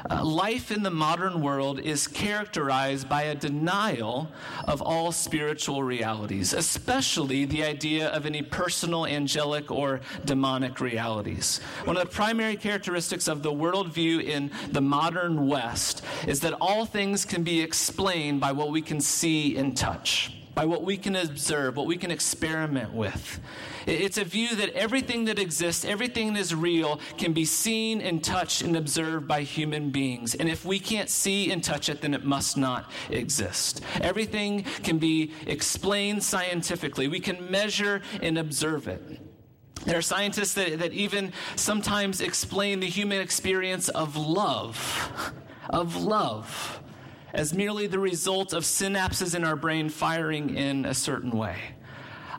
Uh, 0.10 0.24
life 0.24 0.70
in 0.70 0.84
the 0.84 0.90
modern 0.92 1.42
world 1.42 1.80
is 1.80 2.08
characterized 2.08 3.08
by 3.08 3.24
a 3.24 3.36
denial 3.36 4.30
of 4.66 4.82
all 4.82 5.14
spiritual 5.14 5.82
realities, 5.82 6.54
especially 6.54 7.46
the 7.46 7.64
idea 7.64 8.10
of 8.10 8.26
any 8.26 8.42
personal, 8.42 9.06
angelic, 9.06 9.72
or 9.72 10.02
demonic 10.26 10.82
realities. 10.82 11.60
One 11.86 11.96
of 11.96 12.04
the 12.04 12.10
primary 12.10 12.58
characteristics 12.58 13.30
of 13.30 13.44
the 13.44 13.54
worldview 13.54 14.24
in 14.24 14.52
the 14.72 14.82
modern 14.82 15.48
West 15.48 16.04
is 16.28 16.42
that 16.42 16.54
all 16.60 16.86
things 16.86 17.24
can 17.24 17.44
be 17.44 17.62
explained 17.62 18.42
by 18.42 18.52
what 18.52 18.72
we 18.72 18.82
can 18.82 19.00
see 19.00 19.56
and 19.56 19.76
touch 19.76 20.43
by 20.56 20.66
what 20.66 20.84
we 20.84 20.98
can 20.98 21.16
observe, 21.16 21.76
what 21.76 21.88
we 21.88 21.98
can 21.98 22.12
experiment 22.12 22.94
with. 22.94 23.40
It's 23.86 24.18
a 24.18 24.24
view 24.24 24.56
that 24.56 24.70
everything 24.74 25.26
that 25.26 25.40
exists, 25.40 25.84
everything 25.84 26.34
that 26.34 26.40
is 26.40 26.54
real, 26.54 27.00
can 27.18 27.34
be 27.34 27.46
seen 27.46 28.02
and 28.02 28.24
touched 28.24 28.62
and 28.62 28.76
observed 28.76 29.28
by 29.28 29.42
human 29.42 29.90
beings. 29.90 30.36
And 30.36 30.48
if 30.48 30.64
we 30.64 30.80
can't 30.80 31.10
see 31.10 31.52
and 31.52 31.64
touch 31.64 31.90
it, 31.90 32.02
then 32.02 32.14
it 32.14 32.24
must 32.24 32.58
not 32.58 32.92
exist. 33.10 33.82
Everything 34.02 34.64
can 34.84 35.00
be 35.00 35.34
explained 35.48 36.24
scientifically, 36.24 37.08
we 37.08 37.20
can 37.20 37.50
measure 37.52 38.02
and 38.22 38.38
observe 38.38 38.88
it. 38.88 39.02
There 39.86 39.98
are 39.98 40.04
scientists 40.04 40.54
that, 40.54 40.80
that 40.80 40.94
even 40.94 41.34
sometimes 41.56 42.22
explain 42.22 42.80
the 42.80 42.88
human 42.88 43.20
experience 43.20 43.90
of 43.90 44.16
love, 44.16 45.34
of 45.70 45.98
love 45.98 46.83
as 47.34 47.54
merely 47.54 47.88
the 47.88 48.00
result 48.00 48.54
of 48.54 48.64
synapses 48.64 49.36
in 49.36 49.44
our 49.44 49.56
brain 49.56 49.90
firing 49.90 50.56
in 50.56 50.86
a 50.86 50.94
certain 50.94 51.32
way. 51.32 51.58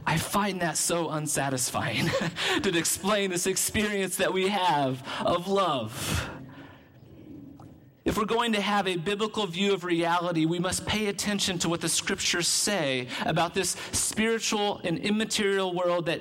I 0.07 0.19
find 0.19 0.61
that 0.61 0.77
so 0.77 1.11
unsatisfying 1.11 2.11
to 2.63 2.79
explain 2.79 3.31
this 3.31 3.47
experience 3.47 4.17
that 4.17 4.33
we 4.33 4.49
have 4.49 5.03
of 5.25 5.49
love. 5.49 6.31
If 8.05 8.19
we're 8.19 8.27
going 8.27 8.53
to 8.53 8.61
have 8.61 8.87
a 8.87 8.97
biblical 8.97 9.47
view 9.47 9.73
of 9.73 9.83
reality, 9.83 10.45
we 10.45 10.59
must 10.59 10.85
pay 10.85 11.07
attention 11.07 11.59
to 11.61 11.71
what 11.71 11.81
the 11.81 11.89
scriptures 11.89 12.47
say 12.47 13.09
about 13.25 13.55
this 13.55 13.77
spiritual 13.93 14.83
and 14.85 14.99
immaterial 14.99 15.75
world 15.75 16.05
that 16.07 16.21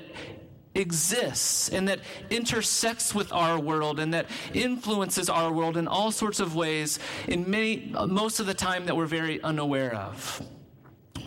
exists 0.75 1.70
and 1.70 1.88
that 1.88 2.00
intersects 2.30 3.13
with 3.13 3.32
our 3.32 3.60
world 3.60 4.00
and 4.00 4.13
that 4.13 4.25
influences 4.53 5.30
our 5.30 5.51
world 5.51 5.77
in 5.77 5.88
all 5.88 6.12
sorts 6.12 6.39
of 6.39 6.56
ways 6.56 7.00
in 7.27 7.50
many 7.50 7.94
most 8.08 8.39
of 8.39 8.48
the 8.48 8.53
time 8.53 8.86
that 8.86 8.96
we're 8.96 9.06
very 9.06 9.42
unaware 9.44 9.94
of 9.94 10.42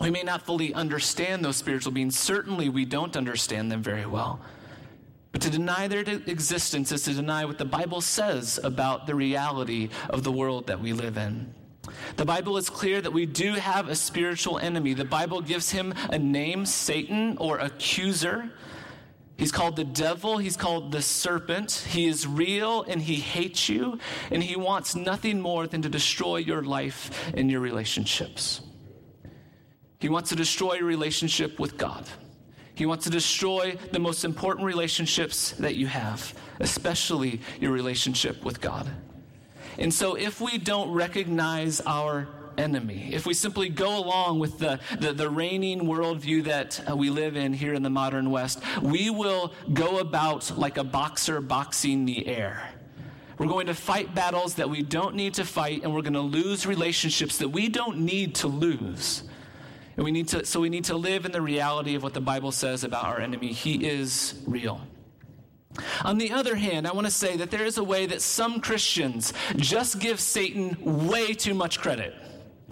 we 0.01 0.11
may 0.11 0.21
not 0.21 0.41
fully 0.41 0.73
understand 0.73 1.45
those 1.45 1.55
spiritual 1.55 1.93
beings 1.93 2.17
certainly 2.17 2.67
we 2.67 2.83
don't 2.83 3.15
understand 3.15 3.71
them 3.71 3.81
very 3.81 4.05
well 4.05 4.39
but 5.31 5.41
to 5.41 5.49
deny 5.49 5.87
their 5.87 6.01
existence 6.01 6.91
is 6.91 7.03
to 7.03 7.13
deny 7.13 7.45
what 7.45 7.57
the 7.57 7.65
bible 7.65 8.01
says 8.01 8.59
about 8.63 9.07
the 9.07 9.15
reality 9.15 9.87
of 10.09 10.23
the 10.23 10.31
world 10.31 10.67
that 10.67 10.81
we 10.81 10.91
live 10.91 11.17
in 11.17 11.53
the 12.17 12.25
Bible 12.25 12.57
is 12.57 12.69
clear 12.69 13.01
that 13.01 13.11
we 13.11 13.25
do 13.25 13.53
have 13.53 13.87
a 13.87 13.95
spiritual 13.95 14.59
enemy. 14.59 14.93
The 14.93 15.05
Bible 15.05 15.41
gives 15.41 15.71
him 15.71 15.93
a 16.09 16.19
name, 16.19 16.65
Satan, 16.65 17.37
or 17.37 17.59
accuser. 17.59 18.51
He's 19.37 19.51
called 19.51 19.75
the 19.75 19.83
devil. 19.83 20.39
He's 20.39 20.57
called 20.57 20.91
the 20.91 21.01
serpent. 21.01 21.71
He 21.89 22.07
is 22.07 22.25
real 22.25 22.81
and 22.83 22.99
he 22.99 23.15
hates 23.15 23.69
you, 23.69 23.99
and 24.31 24.41
he 24.41 24.55
wants 24.55 24.95
nothing 24.95 25.39
more 25.39 25.67
than 25.67 25.83
to 25.83 25.89
destroy 25.89 26.37
your 26.37 26.63
life 26.63 27.31
and 27.35 27.49
your 27.49 27.59
relationships. 27.59 28.61
He 29.99 30.09
wants 30.09 30.29
to 30.29 30.35
destroy 30.35 30.75
your 30.75 30.85
relationship 30.85 31.59
with 31.59 31.77
God. 31.77 32.07
He 32.73 32.85
wants 32.85 33.05
to 33.05 33.09
destroy 33.09 33.77
the 33.91 33.99
most 33.99 34.23
important 34.23 34.65
relationships 34.65 35.51
that 35.53 35.75
you 35.75 35.87
have, 35.87 36.33
especially 36.59 37.41
your 37.59 37.71
relationship 37.71 38.43
with 38.43 38.61
God. 38.61 38.87
And 39.79 39.93
so, 39.93 40.15
if 40.15 40.41
we 40.41 40.57
don't 40.57 40.91
recognize 40.91 41.81
our 41.81 42.27
enemy. 42.57 43.09
If 43.11 43.25
we 43.25 43.33
simply 43.33 43.69
go 43.69 43.97
along 43.97 44.39
with 44.39 44.59
the, 44.59 44.79
the, 44.99 45.13
the 45.13 45.29
reigning 45.29 45.81
worldview 45.81 46.45
that 46.45 46.81
uh, 46.89 46.95
we 46.95 47.09
live 47.09 47.35
in 47.35 47.53
here 47.53 47.73
in 47.73 47.83
the 47.83 47.89
modern 47.89 48.31
West, 48.31 48.61
we 48.81 49.09
will 49.09 49.53
go 49.73 49.99
about 49.99 50.57
like 50.57 50.77
a 50.77 50.83
boxer 50.83 51.41
boxing 51.41 52.05
the 52.05 52.27
air. 52.27 52.69
We're 53.37 53.47
going 53.47 53.67
to 53.67 53.75
fight 53.75 54.15
battles 54.15 54.55
that 54.55 54.69
we 54.69 54.81
don't 54.81 55.15
need 55.15 55.35
to 55.35 55.45
fight, 55.45 55.83
and 55.83 55.93
we're 55.93 56.01
going 56.01 56.13
to 56.13 56.21
lose 56.21 56.65
relationships 56.65 57.37
that 57.37 57.49
we 57.49 57.69
don't 57.69 57.99
need 57.99 58.35
to 58.35 58.47
lose. 58.47 59.23
And 59.95 60.03
we 60.03 60.11
need 60.11 60.27
to, 60.29 60.45
so 60.45 60.59
we 60.59 60.69
need 60.69 60.85
to 60.85 60.97
live 60.97 61.25
in 61.25 61.31
the 61.31 61.41
reality 61.41 61.95
of 61.95 62.03
what 62.03 62.13
the 62.13 62.21
Bible 62.21 62.51
says 62.51 62.83
about 62.83 63.05
our 63.05 63.19
enemy. 63.19 63.53
He 63.53 63.85
is 63.87 64.41
real. 64.47 64.81
On 66.03 66.17
the 66.17 66.31
other 66.31 66.55
hand, 66.55 66.87
I 66.87 66.93
want 66.93 67.05
to 67.05 67.11
say 67.11 67.37
that 67.37 67.51
there 67.51 67.65
is 67.65 67.77
a 67.77 67.83
way 67.83 68.07
that 68.07 68.21
some 68.21 68.59
Christians 68.59 69.33
just 69.57 69.99
give 69.99 70.19
Satan 70.19 71.07
way 71.07 71.33
too 71.33 71.53
much 71.53 71.79
credit 71.79 72.15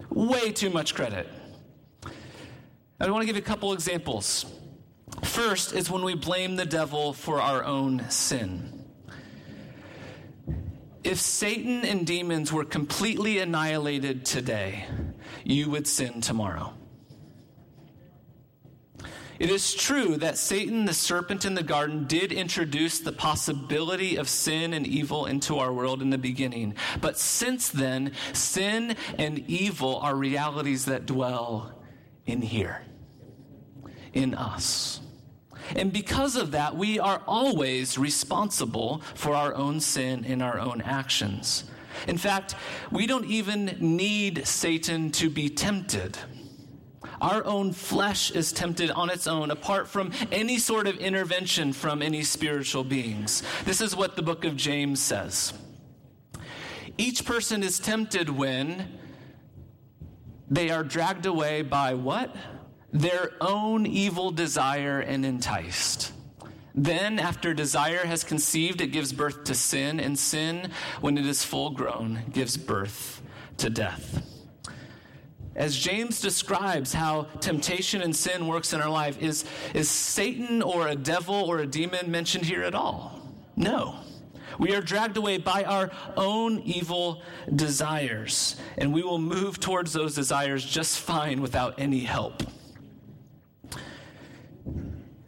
way 0.10 0.52
too 0.52 0.70
much 0.70 0.96
credit. 0.96 1.28
I 3.00 3.10
want 3.10 3.22
to 3.22 3.26
give 3.26 3.36
you 3.36 3.42
a 3.42 3.46
couple 3.46 3.74
examples. 3.74 4.46
First 5.24 5.74
is 5.74 5.90
when 5.90 6.04
we 6.04 6.16
blame 6.16 6.56
the 6.56 6.66
devil 6.66 7.14
for 7.14 7.42
our 7.42 7.64
own 7.64 8.10
sin. 8.10 8.86
If 11.04 11.20
Satan 11.20 11.86
and 11.86 12.08
demons 12.08 12.52
were 12.52 12.66
completely 12.66 13.40
annihilated 13.40 14.26
today, 14.26 14.86
you 15.44 15.70
would 15.70 15.88
sin 15.88 16.22
tomorrow. 16.22 16.74
It 19.38 19.50
is 19.50 19.74
true 19.74 20.16
that 20.18 20.38
Satan, 20.38 20.86
the 20.86 20.94
serpent 20.94 21.46
in 21.46 21.56
the 21.56 21.64
garden, 21.64 22.06
did 22.06 22.32
introduce 22.32 23.00
the 23.00 23.12
possibility 23.12 24.16
of 24.16 24.30
sin 24.30 24.74
and 24.74 24.88
evil 24.88 25.26
into 25.26 25.58
our 25.58 25.74
world 25.74 26.02
in 26.02 26.10
the 26.10 26.18
beginning. 26.18 26.76
But 27.02 27.18
since 27.18 27.70
then, 27.70 28.14
sin 28.34 28.96
and 29.18 29.40
evil 29.50 29.98
are 29.98 30.16
realities 30.16 30.86
that 30.86 31.06
dwell 31.06 31.74
in 32.26 32.42
here, 32.42 32.82
in 34.14 34.34
us. 34.34 35.02
And 35.76 35.92
because 35.92 36.36
of 36.36 36.52
that, 36.52 36.76
we 36.76 37.00
are 37.00 37.22
always 37.28 37.98
responsible 37.98 39.02
for 39.16 39.34
our 39.34 39.54
own 39.56 39.80
sin 39.80 40.24
and 40.26 40.42
our 40.42 40.60
own 40.60 40.82
actions. 40.82 41.66
In 42.08 42.18
fact, 42.18 42.56
we 42.92 43.08
don't 43.08 43.26
even 43.26 43.78
need 43.80 44.46
Satan 44.48 45.12
to 45.12 45.30
be 45.30 45.50
tempted. 45.50 46.18
Our 47.22 47.44
own 47.46 47.74
flesh 47.74 48.32
is 48.32 48.52
tempted 48.52 48.92
on 48.92 49.10
its 49.10 49.28
own, 49.28 49.52
apart 49.52 49.88
from 49.88 50.12
any 50.32 50.58
sort 50.58 50.88
of 50.88 50.98
intervention 50.98 51.74
from 51.74 52.02
any 52.02 52.24
spiritual 52.24 52.84
beings. 52.84 53.44
This 53.66 53.82
is 53.82 53.96
what 53.96 54.16
the 54.16 54.22
book 54.22 54.46
of 54.46 54.56
James 54.56 55.02
says. 55.02 55.54
Each 56.98 57.26
person 57.26 57.64
is 57.64 57.80
tempted 57.80 58.30
when 58.30 59.00
they 60.50 60.70
are 60.70 60.84
dragged 60.84 61.26
away 61.26 61.62
by 61.62 61.94
what? 61.94 62.36
Their 62.94 63.32
own 63.42 63.86
evil 63.86 64.32
desire 64.32 65.00
and 65.00 65.26
enticed. 65.26 66.14
Then, 66.74 67.20
after 67.20 67.54
desire 67.54 68.06
has 68.06 68.24
conceived, 68.24 68.82
it 68.82 68.88
gives 68.88 69.14
birth 69.14 69.46
to 69.46 69.56
sin, 69.56 70.00
and 70.00 70.20
sin, 70.20 70.72
when 71.00 71.18
it 71.18 71.26
is 71.26 71.44
full 71.44 71.70
grown, 71.70 72.24
gives 72.34 72.58
birth 72.58 73.22
to 73.58 73.70
death. 73.70 74.35
As 75.56 75.78
James 75.78 76.20
describes 76.20 76.94
how 76.94 77.24
temptation 77.40 78.02
and 78.02 78.14
sin 78.14 78.48
works 78.48 78.74
in 78.74 78.82
our 78.82 78.90
life, 78.90 79.22
is, 79.22 79.46
is 79.74 79.90
Satan 79.90 80.62
or 80.62 80.90
a 80.90 80.96
devil 80.96 81.36
or 81.36 81.60
a 81.60 81.68
demon 81.68 82.12
mentioned 82.12 82.46
here 82.46 82.64
at 82.64 82.76
all? 82.76 83.22
No. 83.56 83.96
We 84.60 84.74
are 84.74 84.82
dragged 84.82 85.18
away 85.18 85.38
by 85.38 85.64
our 85.64 85.92
own 86.18 86.60
evil 86.60 87.22
desires, 87.54 88.58
and 88.78 88.94
we 88.94 89.02
will 89.02 89.18
move 89.18 89.60
towards 89.60 89.94
those 89.94 90.16
desires 90.16 90.64
just 90.64 91.00
fine 91.00 91.42
without 91.42 91.76
any 91.80 92.00
help. 92.00 92.44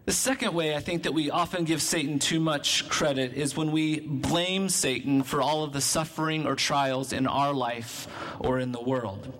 The 0.06 0.14
second 0.14 0.54
way 0.54 0.74
I 0.74 0.80
think 0.80 1.04
that 1.04 1.14
we 1.14 1.30
often 1.32 1.66
give 1.66 1.82
Satan 1.82 2.20
too 2.20 2.40
much 2.40 2.88
credit 2.88 3.34
is 3.34 3.58
when 3.58 3.72
we 3.72 4.00
blame 4.00 4.70
Satan 4.70 5.22
for 5.24 5.42
all 5.42 5.64
of 5.64 5.74
the 5.74 5.82
suffering 5.82 6.46
or 6.46 6.56
trials 6.56 7.12
in 7.12 7.28
our 7.28 7.54
life 7.54 8.08
or 8.40 8.60
in 8.60 8.72
the 8.72 8.82
world. 8.82 9.34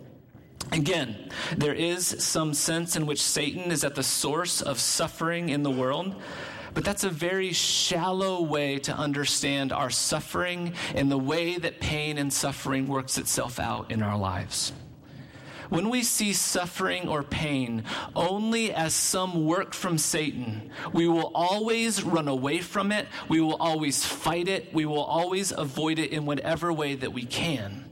Again, 0.72 1.30
there 1.56 1.74
is 1.74 2.06
some 2.20 2.54
sense 2.54 2.96
in 2.96 3.06
which 3.06 3.22
Satan 3.22 3.72
is 3.72 3.84
at 3.84 3.96
the 3.96 4.04
source 4.04 4.62
of 4.62 4.80
suffering 4.80 5.50
in 5.50 5.64
the 5.64 5.72
world, 5.72 6.16
but 6.74 6.84
that's 6.84 7.04
a 7.04 7.10
very 7.10 7.54
shallow 7.54 8.42
way 8.42 8.78
to 8.80 8.96
understand 8.96 9.72
our 9.72 9.90
suffering 9.90 10.74
and 10.94 11.10
the 11.10 11.18
way 11.18 11.58
that 11.58 11.80
pain 11.80 12.18
and 12.18 12.32
suffering 12.32 12.88
works 12.88 13.18
itself 13.18 13.60
out 13.60 13.92
in 13.92 14.04
our 14.04 14.18
lives. 14.18 14.74
When 15.70 15.90
we 15.90 16.04
see 16.04 16.34
suffering 16.34 17.10
or 17.10 17.24
pain 17.24 17.84
only 18.16 18.74
as 18.74 18.94
some 18.94 19.46
work 19.46 19.74
from 19.74 19.98
Satan, 19.98 20.70
we 20.94 21.08
will 21.08 21.32
always 21.36 22.04
run 22.04 22.28
away 22.28 22.60
from 22.60 22.92
it, 22.92 23.08
we 23.28 23.42
will 23.42 23.56
always 23.56 24.06
fight 24.06 24.48
it, 24.48 24.74
we 24.74 24.86
will 24.86 25.04
always 25.04 25.52
avoid 25.52 26.00
it 26.00 26.12
in 26.12 26.26
whatever 26.26 26.72
way 26.72 26.96
that 26.96 27.12
we 27.12 27.26
can. 27.26 27.86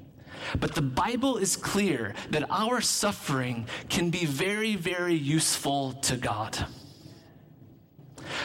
But 0.59 0.75
the 0.75 0.81
Bible 0.81 1.38
is 1.38 1.55
clear 1.55 2.13
that 2.29 2.50
our 2.50 2.81
suffering 2.81 3.67
can 3.89 4.09
be 4.09 4.25
very, 4.25 4.75
very 4.75 5.15
useful 5.15 5.93
to 5.93 6.17
God. 6.17 6.65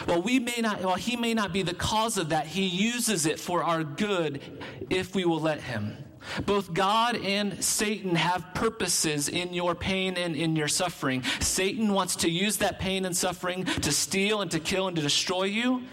While 0.05 0.21
we 0.21 0.39
may 0.39 0.57
not, 0.59 0.81
while 0.81 0.95
he 0.95 1.15
may 1.15 1.33
not 1.33 1.53
be 1.53 1.63
the 1.63 1.73
cause 1.73 2.17
of 2.17 2.29
that, 2.29 2.47
he 2.47 2.65
uses 2.65 3.25
it 3.25 3.39
for 3.39 3.63
our 3.63 3.83
good 3.83 4.41
if 4.89 5.15
we 5.15 5.25
will 5.25 5.39
let 5.39 5.61
him. 5.61 5.97
Both 6.45 6.73
God 6.73 7.15
and 7.15 7.63
Satan 7.63 8.15
have 8.15 8.53
purposes 8.53 9.27
in 9.27 9.53
your 9.53 9.73
pain 9.73 10.17
and 10.17 10.35
in 10.35 10.55
your 10.55 10.67
suffering. 10.67 11.23
Satan 11.39 11.93
wants 11.93 12.15
to 12.17 12.29
use 12.29 12.57
that 12.57 12.79
pain 12.79 13.05
and 13.05 13.17
suffering 13.17 13.65
to 13.65 13.91
steal 13.91 14.41
and 14.41 14.51
to 14.51 14.59
kill 14.59 14.87
and 14.87 14.95
to 14.95 15.01
destroy 15.01 15.43
you. 15.43 15.83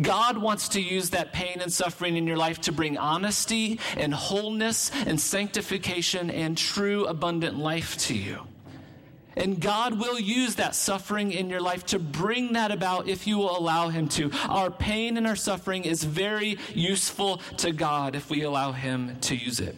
God 0.00 0.38
wants 0.38 0.68
to 0.70 0.80
use 0.80 1.10
that 1.10 1.32
pain 1.32 1.60
and 1.60 1.72
suffering 1.72 2.16
in 2.16 2.26
your 2.26 2.36
life 2.36 2.60
to 2.62 2.72
bring 2.72 2.98
honesty 2.98 3.80
and 3.96 4.14
wholeness 4.14 4.90
and 5.06 5.20
sanctification 5.20 6.30
and 6.30 6.56
true 6.56 7.04
abundant 7.06 7.58
life 7.58 7.96
to 7.98 8.14
you. 8.14 8.46
And 9.36 9.60
God 9.60 9.98
will 9.98 10.18
use 10.18 10.56
that 10.56 10.74
suffering 10.74 11.32
in 11.32 11.50
your 11.50 11.60
life 11.60 11.84
to 11.86 11.98
bring 11.98 12.52
that 12.52 12.70
about 12.70 13.08
if 13.08 13.26
you 13.26 13.38
will 13.38 13.58
allow 13.58 13.88
Him 13.88 14.08
to. 14.10 14.30
Our 14.48 14.70
pain 14.70 15.16
and 15.16 15.26
our 15.26 15.36
suffering 15.36 15.84
is 15.84 16.04
very 16.04 16.58
useful 16.72 17.38
to 17.58 17.72
God 17.72 18.14
if 18.14 18.30
we 18.30 18.42
allow 18.42 18.72
Him 18.72 19.18
to 19.22 19.34
use 19.34 19.60
it. 19.60 19.76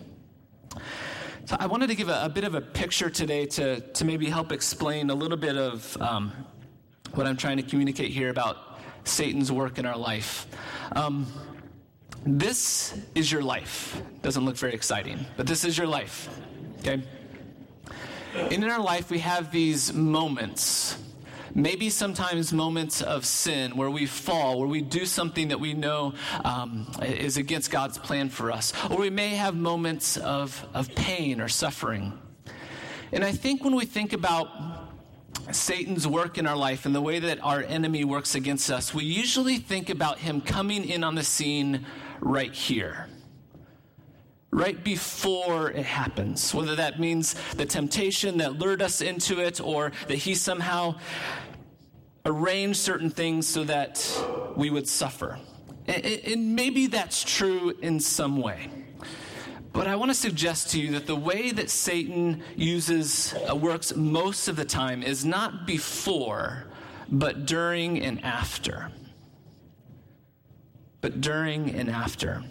So 1.46 1.56
I 1.58 1.66
wanted 1.66 1.86
to 1.86 1.94
give 1.94 2.08
a, 2.08 2.24
a 2.24 2.28
bit 2.28 2.44
of 2.44 2.54
a 2.54 2.60
picture 2.60 3.08
today 3.08 3.46
to, 3.46 3.80
to 3.80 4.04
maybe 4.04 4.26
help 4.26 4.52
explain 4.52 5.10
a 5.10 5.14
little 5.14 5.38
bit 5.38 5.56
of 5.56 5.96
um, 6.02 6.32
what 7.14 7.26
I'm 7.26 7.36
trying 7.36 7.56
to 7.56 7.62
communicate 7.62 8.10
here 8.10 8.30
about 8.30 8.65
Satan's 9.06 9.50
work 9.50 9.78
in 9.78 9.86
our 9.86 9.96
life. 9.96 10.46
Um, 10.92 11.26
this 12.24 12.98
is 13.14 13.30
your 13.30 13.42
life. 13.42 14.00
Doesn't 14.22 14.44
look 14.44 14.56
very 14.56 14.74
exciting, 14.74 15.24
but 15.36 15.46
this 15.46 15.64
is 15.64 15.78
your 15.78 15.86
life. 15.86 16.28
Okay? 16.80 17.02
in 18.50 18.64
our 18.64 18.80
life, 18.80 19.10
we 19.10 19.20
have 19.20 19.50
these 19.50 19.92
moments, 19.94 20.98
maybe 21.54 21.88
sometimes 21.88 22.52
moments 22.52 23.00
of 23.00 23.24
sin 23.24 23.76
where 23.76 23.90
we 23.90 24.04
fall, 24.04 24.58
where 24.58 24.68
we 24.68 24.82
do 24.82 25.06
something 25.06 25.48
that 25.48 25.58
we 25.58 25.72
know 25.72 26.12
um, 26.44 26.86
is 27.02 27.38
against 27.38 27.70
God's 27.70 27.96
plan 27.96 28.28
for 28.28 28.50
us. 28.50 28.72
Or 28.90 28.98
we 28.98 29.10
may 29.10 29.30
have 29.30 29.56
moments 29.56 30.18
of, 30.18 30.66
of 30.74 30.94
pain 30.94 31.40
or 31.40 31.48
suffering. 31.48 32.12
And 33.12 33.24
I 33.24 33.32
think 33.32 33.64
when 33.64 33.74
we 33.74 33.86
think 33.86 34.12
about 34.12 34.75
Satan's 35.52 36.06
work 36.06 36.38
in 36.38 36.46
our 36.46 36.56
life 36.56 36.86
and 36.86 36.94
the 36.94 37.00
way 37.00 37.18
that 37.18 37.42
our 37.42 37.62
enemy 37.62 38.04
works 38.04 38.34
against 38.34 38.70
us, 38.70 38.92
we 38.92 39.04
usually 39.04 39.58
think 39.58 39.90
about 39.90 40.18
him 40.18 40.40
coming 40.40 40.88
in 40.88 41.04
on 41.04 41.14
the 41.14 41.24
scene 41.24 41.86
right 42.20 42.52
here 42.52 43.08
right 44.56 44.82
before 44.82 45.70
it 45.70 45.84
happens, 45.84 46.54
whether 46.54 46.74
that 46.76 46.98
means 46.98 47.34
the 47.56 47.66
temptation 47.66 48.38
that 48.38 48.58
lured 48.58 48.80
us 48.80 49.02
into 49.02 49.38
it 49.38 49.60
or 49.60 49.92
that 50.08 50.16
he 50.16 50.34
somehow 50.34 50.94
arranged 52.24 52.78
certain 52.78 53.10
things 53.10 53.46
so 53.46 53.64
that 53.64 54.02
we 54.56 54.70
would 54.70 54.88
suffer. 54.88 55.38
And 55.86 56.56
maybe 56.56 56.86
that's 56.86 57.22
true 57.22 57.74
in 57.82 58.00
some 58.00 58.38
way. 58.38 58.70
But 59.76 59.88
I 59.88 59.94
want 59.96 60.10
to 60.10 60.14
suggest 60.14 60.70
to 60.70 60.80
you 60.80 60.92
that 60.92 61.06
the 61.06 61.14
way 61.14 61.50
that 61.50 61.68
Satan 61.68 62.42
uses, 62.56 63.34
uh, 63.46 63.54
works 63.54 63.94
most 63.94 64.48
of 64.48 64.56
the 64.56 64.64
time 64.64 65.02
is 65.02 65.22
not 65.22 65.66
before, 65.66 66.64
but 67.10 67.44
during 67.44 68.00
and 68.00 68.24
after. 68.24 68.90
But 71.02 71.20
during 71.20 71.74
and 71.74 71.90
after. 71.90 72.42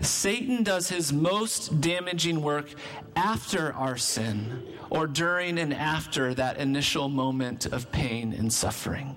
Satan 0.00 0.62
does 0.62 0.88
his 0.88 1.12
most 1.12 1.80
damaging 1.80 2.40
work 2.40 2.72
after 3.16 3.72
our 3.72 3.96
sin 3.96 4.62
or 4.90 5.08
during 5.08 5.58
and 5.58 5.74
after 5.74 6.34
that 6.34 6.58
initial 6.58 7.08
moment 7.08 7.66
of 7.66 7.90
pain 7.90 8.32
and 8.32 8.52
suffering. 8.52 9.16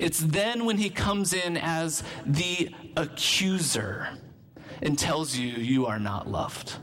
It's 0.00 0.20
then 0.20 0.64
when 0.64 0.78
he 0.78 0.88
comes 0.88 1.34
in 1.34 1.58
as 1.58 2.02
the 2.24 2.70
accuser 2.96 4.08
and 4.82 4.98
tells 4.98 5.36
you 5.36 5.48
you 5.48 5.86
are 5.86 5.98
not 5.98 6.28
loved. 6.28 6.76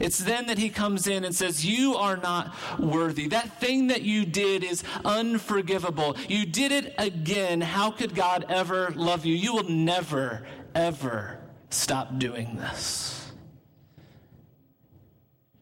It's 0.00 0.18
then 0.18 0.46
that 0.46 0.58
he 0.58 0.68
comes 0.68 1.06
in 1.06 1.24
and 1.24 1.34
says, 1.34 1.64
You 1.64 1.94
are 1.94 2.16
not 2.16 2.54
worthy. 2.78 3.28
That 3.28 3.60
thing 3.60 3.86
that 3.86 4.02
you 4.02 4.26
did 4.26 4.64
is 4.64 4.82
unforgivable. 5.04 6.16
You 6.28 6.44
did 6.44 6.72
it 6.72 6.94
again. 6.98 7.60
How 7.60 7.90
could 7.92 8.14
God 8.14 8.46
ever 8.48 8.92
love 8.96 9.24
you? 9.24 9.34
You 9.34 9.54
will 9.54 9.70
never, 9.70 10.44
ever 10.74 11.38
stop 11.70 12.18
doing 12.18 12.56
this. 12.56 13.30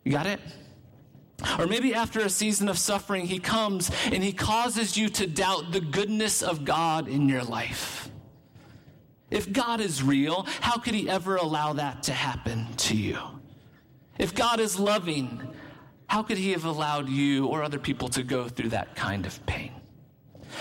You 0.04 0.12
got 0.12 0.26
it? 0.26 0.40
Or 1.58 1.66
maybe 1.66 1.94
after 1.94 2.20
a 2.20 2.30
season 2.30 2.68
of 2.68 2.78
suffering, 2.78 3.26
he 3.26 3.38
comes 3.38 3.90
and 4.10 4.22
he 4.22 4.32
causes 4.32 4.96
you 4.96 5.08
to 5.10 5.26
doubt 5.26 5.72
the 5.72 5.80
goodness 5.80 6.42
of 6.42 6.64
God 6.64 7.08
in 7.08 7.28
your 7.28 7.42
life. 7.42 8.03
If 9.34 9.52
God 9.52 9.80
is 9.80 10.00
real, 10.00 10.46
how 10.60 10.78
could 10.78 10.94
he 10.94 11.08
ever 11.10 11.34
allow 11.34 11.72
that 11.72 12.04
to 12.04 12.12
happen 12.12 12.68
to 12.76 12.96
you? 12.96 13.18
If 14.16 14.32
God 14.32 14.60
is 14.60 14.78
loving, 14.78 15.42
how 16.06 16.22
could 16.22 16.38
he 16.38 16.52
have 16.52 16.64
allowed 16.64 17.08
you 17.08 17.46
or 17.46 17.64
other 17.64 17.80
people 17.80 18.08
to 18.10 18.22
go 18.22 18.48
through 18.48 18.68
that 18.68 18.94
kind 18.94 19.26
of 19.26 19.44
pain? 19.44 19.72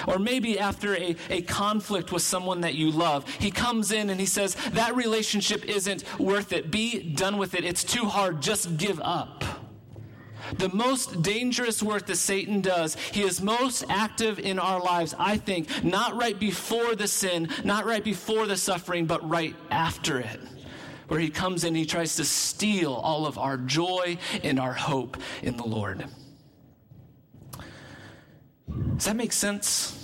Or 0.08 0.18
maybe 0.18 0.58
after 0.58 0.96
a, 0.96 1.16
a 1.30 1.44
conflict 1.44 2.12
with 2.12 2.24
someone 2.24 2.62
that 2.62 2.74
you 2.74 2.90
love, 2.90 3.30
he 3.30 3.52
comes 3.52 3.92
in 3.92 4.10
and 4.10 4.20
he 4.20 4.26
says, 4.26 4.56
That 4.72 4.96
relationship 4.96 5.66
isn't 5.66 6.04
worth 6.20 6.52
it. 6.52 6.72
Be 6.72 7.14
done 7.14 7.38
with 7.38 7.54
it. 7.54 7.64
It's 7.64 7.84
too 7.84 8.06
hard. 8.06 8.42
Just 8.42 8.78
give 8.78 9.00
up. 9.04 9.44
The 10.58 10.70
most 10.74 11.22
dangerous 11.22 11.82
work 11.82 12.06
that 12.08 12.18
Satan 12.18 12.62
does, 12.62 12.96
he 13.12 13.24
is 13.24 13.42
most 13.42 13.84
active 13.90 14.40
in 14.40 14.60
our 14.60 14.82
lives, 14.82 15.16
I 15.18 15.38
think, 15.38 15.84
not 15.84 16.16
right 16.16 16.40
before 16.40 16.96
the 16.96 17.08
sin, 17.08 17.50
not 17.64 17.86
right 17.86 18.04
before 18.04 18.46
the 18.46 18.58
suffering, 18.58 19.06
but 19.06 19.28
right 19.28 19.56
after 19.72 20.20
it. 20.20 20.40
Where 21.08 21.20
he 21.20 21.30
comes 21.30 21.64
in, 21.64 21.76
he 21.76 21.86
tries 21.86 22.16
to 22.16 22.26
steal 22.26 22.94
all 22.94 23.26
of 23.26 23.38
our 23.38 23.58
joy 23.58 24.18
and 24.44 24.60
our 24.60 24.74
hope 24.74 25.18
in 25.42 25.58
the 25.58 25.66
Lord. 25.66 26.06
Does 28.96 29.06
that 29.06 29.16
make 29.16 29.34
sense? 29.34 30.00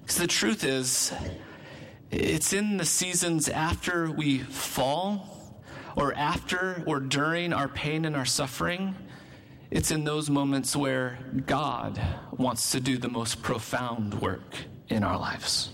Because 0.00 0.16
the 0.16 0.26
truth 0.26 0.64
is, 0.64 1.12
it's 2.10 2.52
in 2.52 2.76
the 2.76 2.84
seasons 2.84 3.48
after 3.48 4.10
we 4.10 4.38
fall, 4.38 5.33
or 5.96 6.14
after 6.14 6.82
or 6.86 7.00
during 7.00 7.52
our 7.52 7.68
pain 7.68 8.04
and 8.04 8.16
our 8.16 8.24
suffering. 8.24 8.94
It's 9.70 9.90
in 9.90 10.04
those 10.04 10.30
moments 10.30 10.76
where 10.76 11.18
God 11.46 12.00
wants 12.36 12.72
to 12.72 12.80
do 12.80 12.98
the 12.98 13.08
most 13.08 13.42
profound 13.42 14.20
work 14.20 14.56
in 14.88 15.02
our 15.02 15.18
lives. 15.18 15.70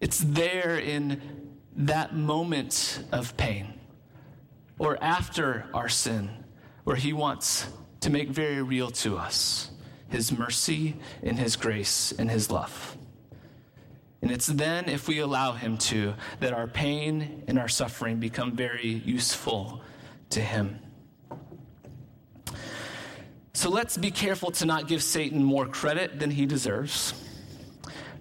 It's 0.00 0.20
there 0.20 0.78
in 0.78 1.20
that 1.76 2.14
moment 2.14 3.04
of 3.12 3.36
pain 3.36 3.74
or 4.78 5.02
after 5.02 5.66
our 5.72 5.88
sin 5.88 6.28
where 6.84 6.96
He 6.96 7.12
wants 7.12 7.66
to 8.00 8.10
make 8.10 8.28
very 8.28 8.62
real 8.62 8.90
to 8.90 9.16
us 9.16 9.70
His 10.08 10.36
mercy 10.36 10.96
and 11.22 11.38
His 11.38 11.56
grace 11.56 12.12
and 12.18 12.30
His 12.30 12.50
love. 12.50 12.96
And 14.22 14.30
it's 14.30 14.46
then, 14.46 14.88
if 14.88 15.08
we 15.08 15.18
allow 15.18 15.52
Him 15.52 15.78
to, 15.78 16.14
that 16.40 16.52
our 16.52 16.66
pain 16.66 17.44
and 17.46 17.58
our 17.58 17.68
suffering 17.68 18.18
become 18.18 18.52
very 18.52 18.88
useful 19.04 19.82
to 20.30 20.40
Him. 20.40 20.78
So 23.56 23.70
let's 23.70 23.96
be 23.96 24.10
careful 24.10 24.50
to 24.50 24.66
not 24.66 24.86
give 24.86 25.02
Satan 25.02 25.42
more 25.42 25.66
credit 25.66 26.18
than 26.18 26.30
he 26.30 26.44
deserves. 26.44 27.14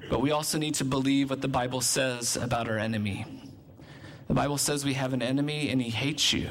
But 0.10 0.22
we 0.22 0.32
also 0.32 0.58
need 0.58 0.76
to 0.76 0.86
believe 0.86 1.30
what 1.30 1.42
the 1.42 1.50
Bible 1.50 1.82
says 1.82 2.38
about 2.38 2.70
our 2.70 2.78
enemy. 2.78 3.26
The 4.30 4.34
Bible 4.34 4.58
says 4.58 4.86
we 4.86 4.94
have 4.94 5.12
an 5.12 5.22
enemy 5.22 5.70
and 5.70 5.82
he 5.82 5.90
hates 5.90 6.32
you. 6.32 6.50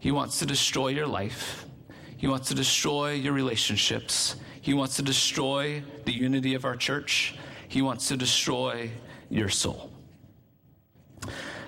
He 0.00 0.12
wants 0.12 0.38
to 0.40 0.46
destroy 0.46 0.88
your 0.88 1.06
life, 1.06 1.64
he 2.18 2.26
wants 2.26 2.48
to 2.48 2.54
destroy 2.54 3.12
your 3.12 3.32
relationships, 3.32 4.36
he 4.60 4.74
wants 4.74 4.96
to 4.96 5.02
destroy 5.02 5.82
the 6.04 6.12
unity 6.12 6.52
of 6.52 6.66
our 6.66 6.76
church, 6.76 7.36
he 7.68 7.82
wants 7.82 8.08
to 8.08 8.16
destroy 8.16 8.90
your 9.30 9.48
soul. 9.48 9.90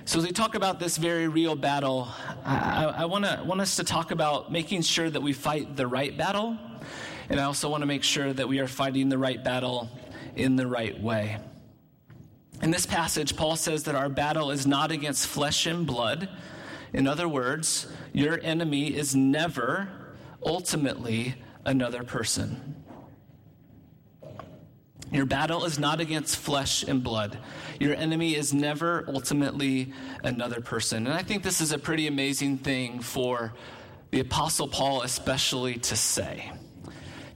So, 0.07 0.19
as 0.19 0.27
we 0.27 0.33
talk 0.33 0.55
about 0.55 0.81
this 0.81 0.97
very 0.97 1.29
real 1.29 1.55
battle, 1.55 2.09
I, 2.45 2.85
I 2.85 3.05
want, 3.05 3.25
to, 3.27 3.43
want 3.45 3.61
us 3.61 3.77
to 3.77 3.85
talk 3.85 4.11
about 4.11 4.51
making 4.51 4.83
sure 4.83 5.09
that 5.09 5.21
we 5.21 5.33
fight 5.33 5.77
the 5.77 5.87
right 5.87 6.17
battle. 6.17 6.59
And 7.29 7.39
I 7.39 7.45
also 7.45 7.69
want 7.69 7.83
to 7.83 7.87
make 7.87 8.03
sure 8.03 8.33
that 8.33 8.49
we 8.49 8.59
are 8.59 8.67
fighting 8.67 9.09
the 9.09 9.19
right 9.19 9.43
battle 9.45 9.89
in 10.35 10.57
the 10.57 10.67
right 10.67 11.01
way. 11.01 11.39
In 12.63 12.71
this 12.71 12.87
passage, 12.87 13.37
Paul 13.37 13.57
says 13.57 13.85
that 13.85 13.95
our 13.95 14.09
battle 14.09 14.51
is 14.51 14.67
not 14.67 14.91
against 14.91 15.27
flesh 15.27 15.67
and 15.67 15.87
blood. 15.87 16.29
In 16.93 17.07
other 17.07 17.29
words, 17.29 17.87
your 18.13 18.41
enemy 18.43 18.95
is 18.95 19.15
never 19.15 19.89
ultimately 20.45 21.37
another 21.65 22.03
person. 22.03 22.75
Your 25.13 25.27
battle 25.27 25.65
is 25.65 25.79
not 25.79 26.01
against 26.01 26.37
flesh 26.37 26.85
and 26.85 27.03
blood. 27.03 27.39
Your 27.81 27.95
enemy 27.95 28.37
is 28.37 28.55
never 28.55 29.05
ultimately 29.09 29.93
another 30.23 30.61
person. 30.61 31.07
And 31.07 31.15
I 31.15 31.23
think 31.23 31.43
this 31.43 31.61
is 31.61 31.73
a 31.73 31.79
pretty 31.79 32.07
amazing 32.07 32.59
thing 32.59 33.01
for 33.01 33.53
the 34.11 34.21
Apostle 34.21 34.69
Paul, 34.69 35.03
especially 35.03 35.75
to 35.79 35.97
say. 35.97 36.53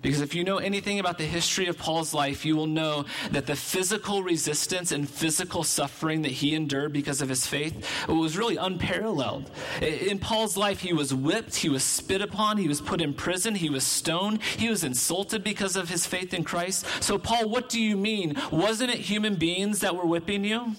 Because 0.05 0.21
if 0.21 0.35
you 0.35 0.45
know 0.45 0.59
anything 0.59 1.01
about 1.01 1.17
the 1.17 1.25
history 1.25 1.67
of 1.67 1.79
Paul's 1.79 2.13
life, 2.13 2.45
you 2.45 2.57
will 2.57 2.67
know 2.67 3.07
that 3.31 3.47
the 3.47 3.57
physical 3.57 4.23
resistance 4.23 4.93
and 4.93 5.09
physical 5.09 5.63
suffering 5.63 6.21
that 6.23 6.31
he 6.31 6.55
endured 6.55 6.93
because 6.93 7.23
of 7.23 7.31
his 7.31 7.47
faith 7.47 7.89
was 8.07 8.37
really 8.37 8.59
unparalleled. 8.59 9.51
In 9.81 10.19
Paul's 10.19 10.59
life, 10.59 10.81
he 10.81 10.93
was 10.93 11.15
whipped, 11.15 11.57
he 11.57 11.71
was 11.71 11.83
spit 11.83 12.21
upon, 12.21 12.59
he 12.59 12.69
was 12.69 12.83
put 12.83 13.01
in 13.01 13.15
prison, 13.15 13.55
he 13.55 13.71
was 13.71 13.83
stoned, 13.83 14.43
he 14.43 14.69
was 14.69 14.85
insulted 14.85 15.43
because 15.43 15.75
of 15.75 15.89
his 15.89 16.05
faith 16.05 16.35
in 16.35 16.45
Christ. 16.45 16.85
So, 17.03 17.17
Paul, 17.17 17.49
what 17.49 17.71
do 17.71 17.81
you 17.81 17.97
mean? 17.97 18.37
Wasn't 18.53 18.91
it 18.91 18.99
human 18.99 19.37
beings 19.37 19.81
that 19.81 19.97
were 19.97 20.05
whipping 20.05 20.45
you? 20.45 20.77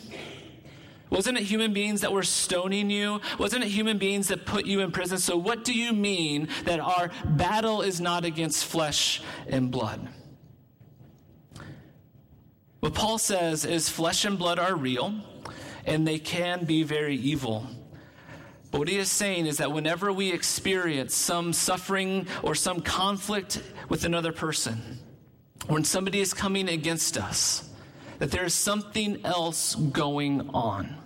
Wasn't 1.16 1.38
it 1.38 1.44
human 1.44 1.72
beings 1.72 2.02
that 2.02 2.12
were 2.12 2.24
stoning 2.24 2.90
you? 2.90 3.22
Wasn't 3.40 3.64
it 3.64 3.70
human 3.70 3.98
beings 3.98 4.28
that 4.28 4.46
put 4.46 4.66
you 4.66 4.82
in 4.82 4.92
prison? 4.92 5.18
So, 5.18 5.38
what 5.38 5.64
do 5.64 5.74
you 5.74 5.94
mean 5.94 6.50
that 6.66 6.82
our 6.82 7.10
battle 7.24 7.82
is 7.82 8.02
not 8.02 8.26
against 8.26 8.66
flesh 8.66 9.22
and 9.48 9.72
blood? 9.72 10.10
What 12.82 12.94
Paul 12.94 13.18
says 13.18 13.64
is 13.64 13.88
flesh 13.88 14.26
and 14.26 14.38
blood 14.38 14.60
are 14.60 14.76
real, 14.76 15.16
and 15.86 16.06
they 16.06 16.20
can 16.20 16.66
be 16.66 16.84
very 16.84 17.16
evil. 17.16 17.66
But 18.70 18.80
what 18.80 18.90
he 18.90 18.98
is 18.98 19.10
saying 19.10 19.46
is 19.46 19.60
that 19.60 19.72
whenever 19.72 20.12
we 20.12 20.34
experience 20.34 21.16
some 21.16 21.54
suffering 21.54 22.28
or 22.44 22.56
some 22.56 22.82
conflict 22.82 23.64
with 23.88 24.04
another 24.04 24.34
person, 24.34 25.00
when 25.68 25.86
somebody 25.86 26.20
is 26.20 26.34
coming 26.34 26.68
against 26.68 27.18
us, 27.18 27.70
that 28.20 28.32
there 28.32 28.44
is 28.44 28.54
something 28.54 29.26
else 29.26 29.76
going 29.76 30.50
on. 30.54 31.04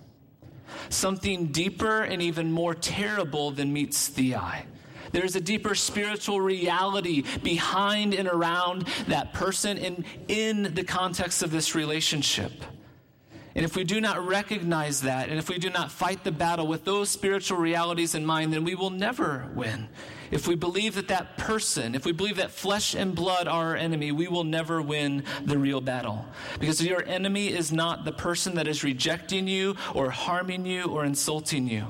Something 0.89 1.47
deeper 1.47 2.01
and 2.01 2.21
even 2.21 2.51
more 2.51 2.73
terrible 2.73 3.51
than 3.51 3.71
meets 3.73 4.10
the 4.10 4.36
eye. 4.36 4.65
There's 5.12 5.36
a 5.36 5.41
deeper 5.41 5.75
spiritual 5.75 6.39
reality 6.39 7.23
behind 7.43 8.13
and 8.13 8.27
around 8.27 8.88
that 9.08 9.34
person 9.34 9.77
and 9.77 10.05
in 10.27 10.73
the 10.75 10.84
context 10.84 11.41
of 11.41 11.51
this 11.51 11.73
relationship. 11.75 12.51
And 13.55 13.65
if 13.65 13.75
we 13.75 13.84
do 13.84 13.99
not 13.99 14.25
recognize 14.25 15.01
that, 15.01 15.29
and 15.29 15.39
if 15.39 15.49
we 15.49 15.58
do 15.58 15.69
not 15.69 15.91
fight 15.91 16.23
the 16.23 16.32
battle 16.32 16.67
with 16.67 16.86
those 16.86 17.10
spiritual 17.10 17.58
realities 17.58 18.13
in 18.15 18.25
mind, 18.25 18.53
then 18.53 18.63
we 18.63 18.75
will 18.75 18.91
never 18.91 19.49
win. 19.55 19.89
If 20.31 20.47
we 20.47 20.55
believe 20.55 20.95
that 20.95 21.07
that 21.07 21.37
person, 21.37 21.95
if 21.95 22.05
we 22.05 22.11
believe 22.11 22.37
that 22.37 22.51
flesh 22.51 22.93
and 22.93 23.15
blood 23.15 23.47
are 23.47 23.69
our 23.69 23.75
enemy, 23.75 24.11
we 24.11 24.27
will 24.27 24.43
never 24.43 24.81
win 24.81 25.23
the 25.43 25.57
real 25.57 25.81
battle. 25.81 26.25
Because 26.59 26.83
your 26.83 27.03
enemy 27.03 27.47
is 27.47 27.71
not 27.71 28.05
the 28.05 28.11
person 28.11 28.55
that 28.55 28.67
is 28.67 28.83
rejecting 28.83 29.47
you 29.47 29.75
or 29.93 30.11
harming 30.11 30.65
you 30.65 30.85
or 30.85 31.03
insulting 31.03 31.67
you. 31.67 31.87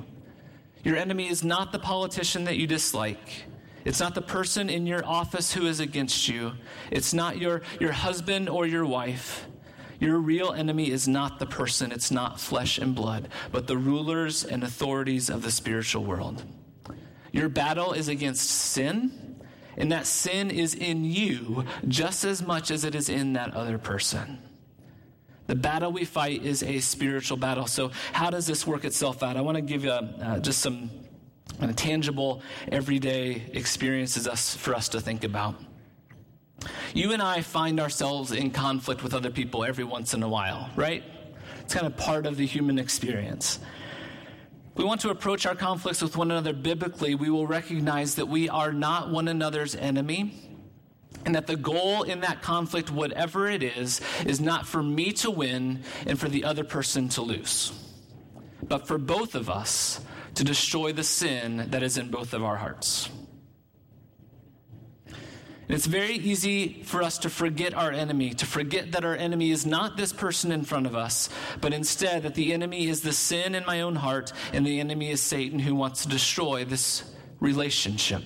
Your 0.83 0.95
enemy 0.95 1.27
is 1.27 1.43
not 1.43 1.71
the 1.71 1.79
politician 1.79 2.45
that 2.45 2.55
you 2.55 2.65
dislike. 2.65 3.45
It's 3.83 3.99
not 3.99 4.15
the 4.15 4.21
person 4.21 4.69
in 4.69 4.85
your 4.85 5.05
office 5.05 5.53
who 5.53 5.65
is 5.65 5.79
against 5.79 6.27
you. 6.27 6.53
It's 6.91 7.13
not 7.13 7.37
your, 7.37 7.61
your 7.79 7.91
husband 7.91 8.47
or 8.49 8.65
your 8.65 8.85
wife. 8.85 9.47
Your 9.99 10.17
real 10.17 10.53
enemy 10.53 10.91
is 10.91 11.09
not 11.09 11.39
the 11.39 11.45
person, 11.45 11.91
it's 11.91 12.09
not 12.09 12.39
flesh 12.39 12.77
and 12.77 12.95
blood, 12.95 13.27
but 13.51 13.67
the 13.67 13.77
rulers 13.77 14.45
and 14.45 14.63
authorities 14.63 15.29
of 15.29 15.41
the 15.41 15.51
spiritual 15.51 16.05
world. 16.05 16.41
Your 17.31 17.49
battle 17.49 17.93
is 17.93 18.07
against 18.07 18.49
sin, 18.49 19.39
and 19.77 19.91
that 19.91 20.05
sin 20.05 20.51
is 20.51 20.73
in 20.73 21.05
you 21.05 21.65
just 21.87 22.23
as 22.25 22.41
much 22.41 22.71
as 22.71 22.83
it 22.83 22.95
is 22.95 23.09
in 23.09 23.33
that 23.33 23.53
other 23.53 23.77
person. 23.77 24.39
The 25.47 25.55
battle 25.55 25.91
we 25.91 26.05
fight 26.05 26.43
is 26.43 26.61
a 26.61 26.79
spiritual 26.79 27.37
battle. 27.37 27.65
So, 27.65 27.91
how 28.13 28.29
does 28.29 28.45
this 28.45 28.67
work 28.67 28.85
itself 28.85 29.23
out? 29.23 29.35
I 29.35 29.41
want 29.41 29.55
to 29.55 29.61
give 29.61 29.83
you 29.83 29.91
uh, 29.91 30.39
just 30.39 30.59
some 30.59 30.91
kind 31.57 31.71
of 31.71 31.75
tangible, 31.75 32.43
everyday 32.71 33.47
experiences 33.53 34.27
us, 34.27 34.55
for 34.55 34.75
us 34.75 34.89
to 34.89 35.01
think 35.01 35.23
about. 35.23 35.55
You 36.93 37.13
and 37.13 37.21
I 37.21 37.41
find 37.41 37.79
ourselves 37.79 38.31
in 38.31 38.51
conflict 38.51 39.03
with 39.03 39.13
other 39.13 39.31
people 39.31 39.63
every 39.63 39.83
once 39.83 40.13
in 40.13 40.21
a 40.21 40.29
while, 40.29 40.69
right? 40.75 41.03
It's 41.61 41.73
kind 41.73 41.87
of 41.87 41.97
part 41.97 42.25
of 42.25 42.37
the 42.37 42.45
human 42.45 42.77
experience 42.77 43.59
we 44.79 44.85
want 44.85 45.01
to 45.01 45.09
approach 45.09 45.45
our 45.45 45.55
conflicts 45.55 46.01
with 46.01 46.15
one 46.15 46.31
another 46.31 46.53
biblically, 46.53 47.13
we 47.13 47.29
will 47.29 47.45
recognize 47.45 48.15
that 48.15 48.27
we 48.29 48.47
are 48.47 48.71
not 48.71 49.09
one 49.09 49.27
another's 49.27 49.75
enemy. 49.75 50.33
And 51.25 51.35
that 51.35 51.47
the 51.47 51.57
goal 51.57 52.03
in 52.03 52.21
that 52.21 52.41
conflict, 52.41 52.89
whatever 52.89 53.49
it 53.49 53.61
is, 53.61 53.99
is 54.25 54.39
not 54.39 54.65
for 54.65 54.81
me 54.81 55.11
to 55.13 55.29
win 55.29 55.81
and 56.07 56.17
for 56.17 56.29
the 56.29 56.45
other 56.45 56.63
person 56.63 57.09
to 57.09 57.21
lose, 57.21 57.73
but 58.63 58.87
for 58.87 58.97
both 58.97 59.35
of 59.35 59.49
us 59.49 59.99
to 60.35 60.45
destroy 60.45 60.93
the 60.93 61.03
sin 61.03 61.67
that 61.71 61.83
is 61.83 61.97
in 61.97 62.09
both 62.09 62.33
of 62.33 62.41
our 62.41 62.55
hearts. 62.55 63.09
And 65.69 65.75
it's 65.75 65.85
very 65.85 66.15
easy 66.15 66.81
for 66.81 67.03
us 67.03 67.19
to 67.19 67.29
forget 67.29 67.75
our 67.75 67.91
enemy, 67.91 68.33
to 68.33 68.47
forget 68.47 68.91
that 68.93 69.05
our 69.05 69.15
enemy 69.15 69.51
is 69.51 69.67
not 69.67 69.97
this 69.97 70.11
person 70.11 70.51
in 70.51 70.63
front 70.63 70.87
of 70.87 70.95
us, 70.95 71.29
but 71.61 71.73
instead 71.73 72.23
that 72.23 72.33
the 72.33 72.53
enemy 72.53 72.87
is 72.87 73.01
the 73.01 73.13
sin 73.13 73.53
in 73.53 73.63
my 73.67 73.81
own 73.81 73.95
heart, 73.95 74.33
and 74.51 74.65
the 74.65 74.79
enemy 74.79 75.11
is 75.11 75.21
Satan 75.21 75.59
who 75.59 75.75
wants 75.75 76.01
to 76.01 76.09
destroy 76.09 76.65
this 76.65 77.03
relationship. 77.39 78.23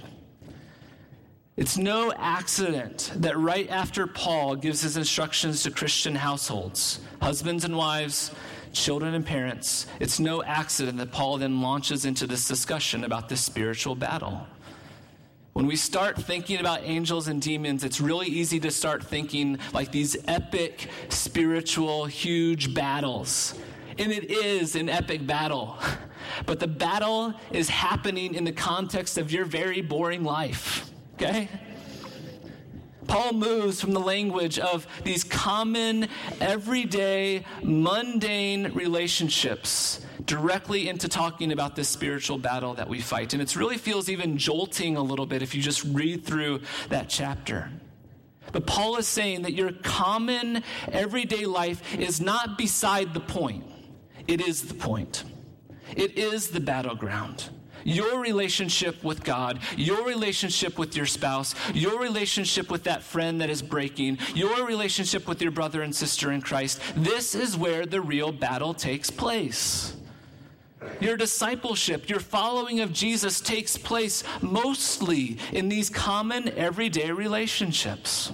It's 1.58 1.78
no 1.78 2.14
accident 2.14 3.12
that 3.18 3.38
right 3.38 3.70
after 3.70 4.08
Paul 4.08 4.56
gives 4.56 4.82
his 4.82 4.96
instructions 4.96 5.64
to 5.64 5.72
Christian 5.72 6.16
households, 6.16 7.02
husbands 7.22 7.66
and 7.66 7.76
wives, 7.76 8.32
children 8.72 9.16
and 9.16 9.26
parents, 9.26 9.86
it's 10.00 10.18
no 10.18 10.42
accident 10.44 10.98
that 10.98 11.12
Paul 11.12 11.40
then 11.40 11.62
launches 11.62 12.06
into 12.06 12.26
this 12.26 12.48
discussion 12.48 13.04
about 13.04 13.28
this 13.28 13.42
spiritual 13.42 13.96
battle. 13.96 14.48
When 15.54 15.68
we 15.68 15.76
start 15.76 16.18
thinking 16.18 16.60
about 16.60 16.82
angels 16.84 17.28
and 17.28 17.40
demons, 17.40 17.84
it's 17.84 18.02
really 18.02 18.26
easy 18.26 18.60
to 18.62 18.72
start 18.72 19.04
thinking 19.04 19.60
like 19.72 19.92
these 19.92 20.18
epic, 20.28 20.90
spiritual, 21.10 22.06
huge 22.06 22.74
battles. 22.74 23.54
And 24.00 24.12
it 24.12 24.32
is 24.32 24.76
an 24.76 24.90
epic 24.90 25.26
battle. 25.26 25.78
But 26.46 26.60
the 26.62 26.68
battle 26.68 27.34
is 27.52 27.70
happening 27.70 28.34
in 28.34 28.46
the 28.46 28.52
context 28.52 29.18
of 29.18 29.32
your 29.32 29.44
very 29.44 29.82
boring 29.82 30.24
life, 30.24 30.90
okay? 31.16 31.50
Paul 33.08 33.34
moves 33.34 33.82
from 33.82 33.92
the 33.92 34.00
language 34.00 34.58
of 34.58 34.88
these 35.04 35.24
common, 35.26 36.08
everyday, 36.40 37.46
mundane 37.62 38.72
relationships 38.72 40.03
directly 40.26 40.90
into 40.90 41.08
talking 41.08 41.52
about 41.52 41.76
this 41.76 41.90
spiritual 41.90 42.38
battle 42.38 42.74
that 42.76 42.88
we 42.88 43.02
fight. 43.02 43.34
And 43.34 43.42
it 43.42 43.56
really 43.56 43.78
feels 43.78 44.10
even 44.10 44.38
jolting 44.38 44.96
a 44.98 45.02
little 45.02 45.26
bit 45.26 45.42
if 45.42 45.54
you 45.56 45.62
just 45.62 45.84
read 45.84 46.26
through 46.26 46.62
that 46.90 47.10
chapter. 47.10 47.70
But 48.52 48.68
Paul 48.68 48.98
is 48.98 49.08
saying 49.08 49.42
that 49.44 49.54
your 49.54 49.72
common, 49.72 50.64
everyday 50.92 51.46
life 51.46 51.96
is 51.96 52.22
not 52.22 52.58
beside 52.58 53.14
the 53.14 53.20
point, 53.20 53.64
it 54.28 54.42
is 54.42 54.64
the 54.64 54.76
point, 54.76 55.24
it 55.96 56.18
is 56.18 56.50
the 56.50 56.60
battleground. 56.60 57.50
your 57.84 58.20
relationship 58.20 59.04
with 59.04 59.24
God, 59.24 59.60
your 59.78 60.06
relationship 60.06 60.78
with 60.78 60.96
your 60.96 61.06
spouse, 61.06 61.56
your 61.74 62.00
relationship 62.00 62.72
with 62.72 62.84
that 62.84 63.04
friend 63.04 63.42
that 63.42 63.50
is 63.50 63.62
breaking, 63.62 64.18
your 64.34 64.66
relationship 64.66 65.28
with 65.28 65.42
your 65.42 65.52
brother 65.52 65.82
and 65.82 65.96
sister 65.96 66.32
in 66.32 66.42
Christ. 66.42 66.82
This 66.96 67.36
is 67.36 67.58
where 67.58 67.86
the 67.86 68.02
real 68.02 68.32
battle 68.32 68.74
takes 68.74 69.10
place. 69.10 69.96
Your 71.00 71.18
discipleship, 71.18 72.10
your 72.10 72.20
following 72.20 72.80
of 72.80 72.94
Jesus 72.94 73.42
takes 73.42 73.78
place 73.78 74.24
mostly 74.42 75.38
in 75.52 75.70
these 75.70 75.90
common 75.90 76.50
everyday 76.50 77.12
relationships. 77.12 78.32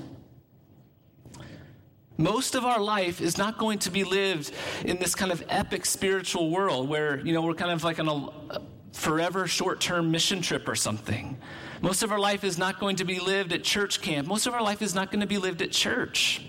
Most 2.17 2.55
of 2.55 2.65
our 2.65 2.81
life 2.81 3.21
is 3.21 3.37
not 3.37 3.57
going 3.57 3.79
to 3.79 3.91
be 3.91 4.03
lived 4.03 4.51
in 4.83 4.97
this 4.97 5.15
kind 5.15 5.31
of 5.31 5.43
epic 5.47 5.85
spiritual 5.85 6.51
world 6.51 6.89
where, 6.89 7.19
you 7.21 7.31
know, 7.31 7.41
we're 7.41 7.53
kind 7.53 7.71
of 7.71 7.83
like 7.83 7.97
on 7.97 8.09
a 8.09 8.59
forever 8.91 9.47
short 9.47 9.79
term 9.79 10.11
mission 10.11 10.41
trip 10.41 10.67
or 10.67 10.75
something. 10.75 11.37
Most 11.81 12.03
of 12.03 12.11
our 12.11 12.19
life 12.19 12.43
is 12.43 12.57
not 12.57 12.79
going 12.79 12.97
to 12.97 13.05
be 13.05 13.19
lived 13.19 13.53
at 13.53 13.63
church 13.63 14.01
camp. 14.01 14.27
Most 14.27 14.47
of 14.47 14.53
our 14.53 14.61
life 14.61 14.81
is 14.81 14.93
not 14.93 15.11
going 15.11 15.21
to 15.21 15.27
be 15.27 15.37
lived 15.37 15.61
at 15.61 15.71
church. 15.71 16.41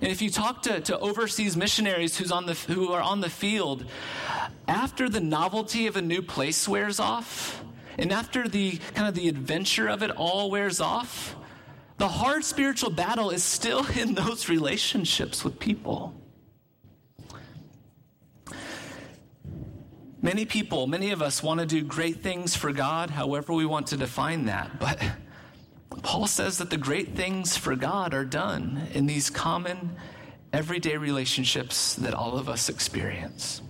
And 0.00 0.10
if 0.10 0.20
you 0.20 0.30
talk 0.30 0.62
to, 0.62 0.80
to 0.80 0.98
overseas 0.98 1.56
missionaries 1.56 2.18
who's 2.18 2.32
on 2.32 2.46
the, 2.46 2.54
who 2.54 2.92
are 2.92 3.00
on 3.00 3.20
the 3.20 3.30
field, 3.30 3.86
after 4.68 5.08
the 5.08 5.20
novelty 5.20 5.86
of 5.86 5.96
a 5.96 6.02
new 6.02 6.22
place 6.22 6.68
wears 6.68 7.00
off, 7.00 7.62
and 7.98 8.12
after 8.12 8.48
the 8.48 8.78
kind 8.94 9.08
of 9.08 9.14
the 9.14 9.28
adventure 9.28 9.88
of 9.88 10.02
it 10.02 10.10
all 10.10 10.50
wears 10.50 10.80
off, 10.80 11.36
the 11.98 12.08
hard 12.08 12.44
spiritual 12.44 12.90
battle 12.90 13.30
is 13.30 13.42
still 13.42 13.86
in 13.98 14.14
those 14.14 14.48
relationships 14.48 15.44
with 15.44 15.58
people. 15.58 16.14
Many 20.22 20.46
people, 20.46 20.86
many 20.86 21.10
of 21.10 21.20
us 21.20 21.42
want 21.42 21.60
to 21.60 21.66
do 21.66 21.82
great 21.82 22.22
things 22.22 22.56
for 22.56 22.72
God, 22.72 23.10
however 23.10 23.52
we 23.52 23.66
want 23.66 23.88
to 23.88 23.98
define 23.98 24.46
that. 24.46 24.80
But 24.80 24.98
Paul 26.02 26.26
says 26.26 26.58
that 26.58 26.70
the 26.70 26.78
great 26.78 27.14
things 27.14 27.58
for 27.58 27.76
God 27.76 28.14
are 28.14 28.24
done 28.24 28.88
in 28.94 29.04
these 29.04 29.28
common, 29.28 29.96
everyday 30.50 30.96
relationships 30.96 31.94
that 31.96 32.14
all 32.14 32.38
of 32.38 32.48
us 32.48 32.70
experience. 32.70 33.60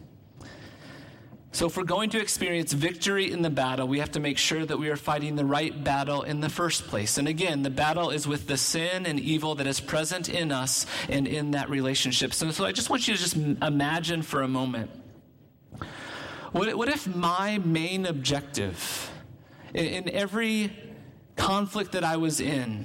So, 1.54 1.66
if 1.66 1.76
we're 1.76 1.84
going 1.84 2.10
to 2.10 2.20
experience 2.20 2.72
victory 2.72 3.30
in 3.30 3.42
the 3.42 3.48
battle, 3.48 3.86
we 3.86 4.00
have 4.00 4.10
to 4.10 4.20
make 4.20 4.38
sure 4.38 4.66
that 4.66 4.76
we 4.76 4.88
are 4.88 4.96
fighting 4.96 5.36
the 5.36 5.44
right 5.44 5.84
battle 5.84 6.22
in 6.24 6.40
the 6.40 6.48
first 6.48 6.88
place. 6.88 7.16
And 7.16 7.28
again, 7.28 7.62
the 7.62 7.70
battle 7.70 8.10
is 8.10 8.26
with 8.26 8.48
the 8.48 8.56
sin 8.56 9.06
and 9.06 9.20
evil 9.20 9.54
that 9.54 9.66
is 9.68 9.78
present 9.78 10.28
in 10.28 10.50
us 10.50 10.84
and 11.08 11.28
in 11.28 11.52
that 11.52 11.70
relationship. 11.70 12.34
So, 12.34 12.50
so 12.50 12.64
I 12.64 12.72
just 12.72 12.90
want 12.90 13.06
you 13.06 13.14
to 13.14 13.20
just 13.20 13.36
imagine 13.36 14.22
for 14.22 14.42
a 14.42 14.48
moment 14.48 14.90
what, 16.50 16.74
what 16.76 16.88
if 16.88 17.06
my 17.06 17.58
main 17.58 18.04
objective 18.06 19.12
in, 19.74 19.84
in 19.84 20.10
every 20.10 20.72
conflict 21.36 21.92
that 21.92 22.02
I 22.02 22.16
was 22.16 22.40
in, 22.40 22.84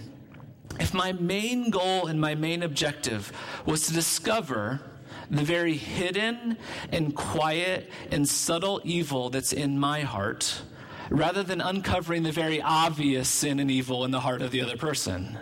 if 0.80 0.94
my 0.94 1.12
main 1.14 1.72
goal 1.72 2.06
and 2.06 2.22
my 2.22 2.36
main 2.36 2.62
objective 2.62 3.32
was 3.66 3.88
to 3.88 3.94
discover 3.94 4.89
the 5.30 5.44
very 5.44 5.76
hidden 5.76 6.58
and 6.92 7.16
quiet 7.16 7.90
and 8.12 8.28
subtle 8.28 8.82
evil 8.84 9.30
that's 9.30 9.54
in 9.54 9.80
my 9.80 10.02
heart, 10.02 10.62
rather 11.10 11.44
than 11.44 11.62
uncovering 11.62 12.24
the 12.24 12.32
very 12.32 12.62
obvious 12.62 13.30
sin 13.30 13.60
and 13.60 13.70
evil 13.70 14.06
in 14.06 14.12
the 14.12 14.20
heart 14.20 14.42
of 14.42 14.52
the 14.52 14.62
other 14.62 14.78
person. 14.78 15.38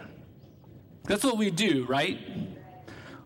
That's 1.06 1.23
what 1.23 1.38
we 1.38 1.50
do, 1.52 1.86
right? 1.86 2.19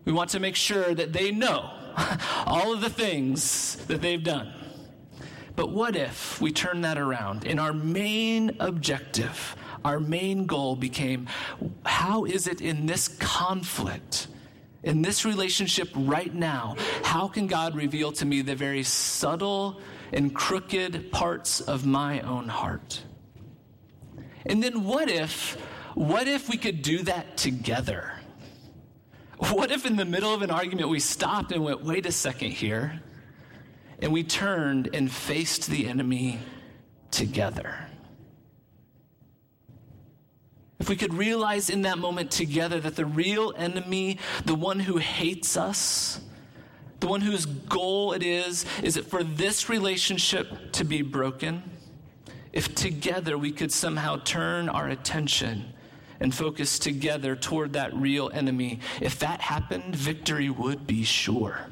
We 0.04 0.12
want 0.12 0.30
to 0.30 0.40
make 0.40 0.56
sure 0.56 0.94
that 0.94 1.12
they 1.12 1.30
know 1.30 1.70
all 2.46 2.72
of 2.72 2.80
the 2.80 2.90
things 2.90 3.76
that 3.86 4.00
they've 4.00 4.22
done. 4.22 4.52
But 5.54 5.70
what 5.70 5.96
if 5.96 6.40
we 6.40 6.50
turn 6.50 6.80
that 6.82 6.96
around 6.96 7.46
and 7.46 7.60
our 7.60 7.72
main 7.72 8.56
objective, 8.58 9.56
our 9.84 10.00
main 10.00 10.46
goal 10.46 10.76
became 10.76 11.28
how 11.84 12.24
is 12.24 12.46
it 12.46 12.60
in 12.60 12.86
this 12.86 13.08
conflict, 13.08 14.28
in 14.82 15.02
this 15.02 15.24
relationship 15.24 15.88
right 15.94 16.32
now, 16.34 16.76
how 17.02 17.28
can 17.28 17.46
God 17.46 17.74
reveal 17.74 18.12
to 18.12 18.24
me 18.24 18.42
the 18.42 18.54
very 18.54 18.82
subtle 18.82 19.80
and 20.12 20.34
crooked 20.34 21.12
parts 21.12 21.60
of 21.60 21.86
my 21.86 22.20
own 22.20 22.48
heart? 22.48 23.02
And 24.44 24.62
then 24.62 24.84
what 24.84 25.08
if, 25.08 25.54
what 25.94 26.26
if 26.26 26.48
we 26.48 26.56
could 26.56 26.82
do 26.82 26.98
that 27.02 27.36
together? 27.36 28.12
What 29.38 29.70
if 29.70 29.86
in 29.86 29.96
the 29.96 30.04
middle 30.04 30.34
of 30.34 30.42
an 30.42 30.50
argument 30.50 30.88
we 30.88 31.00
stopped 31.00 31.52
and 31.52 31.64
went, 31.64 31.82
wait 31.84 32.06
a 32.06 32.12
second 32.12 32.50
here? 32.50 33.00
and 34.02 34.12
we 34.12 34.24
turned 34.24 34.90
and 34.92 35.10
faced 35.10 35.68
the 35.68 35.88
enemy 35.88 36.40
together. 37.12 37.86
If 40.82 40.88
we 40.88 40.96
could 40.96 41.14
realize 41.14 41.70
in 41.70 41.82
that 41.82 41.98
moment 41.98 42.32
together 42.32 42.80
that 42.80 42.96
the 42.96 43.06
real 43.06 43.54
enemy, 43.56 44.18
the 44.44 44.56
one 44.56 44.80
who 44.80 44.96
hates 44.96 45.56
us, 45.56 46.20
the 46.98 47.06
one 47.06 47.20
whose 47.20 47.46
goal 47.46 48.14
it 48.14 48.24
is, 48.24 48.66
is 48.82 48.96
it 48.96 49.06
for 49.06 49.22
this 49.22 49.68
relationship 49.68 50.72
to 50.72 50.84
be 50.84 51.02
broken? 51.02 51.62
If 52.52 52.74
together 52.74 53.38
we 53.38 53.52
could 53.52 53.70
somehow 53.70 54.16
turn 54.24 54.68
our 54.68 54.88
attention 54.88 55.72
and 56.18 56.34
focus 56.34 56.80
together 56.80 57.36
toward 57.36 57.74
that 57.74 57.94
real 57.94 58.32
enemy, 58.34 58.80
if 59.00 59.20
that 59.20 59.40
happened, 59.40 59.94
victory 59.94 60.50
would 60.50 60.84
be 60.84 61.04
sure 61.04 61.68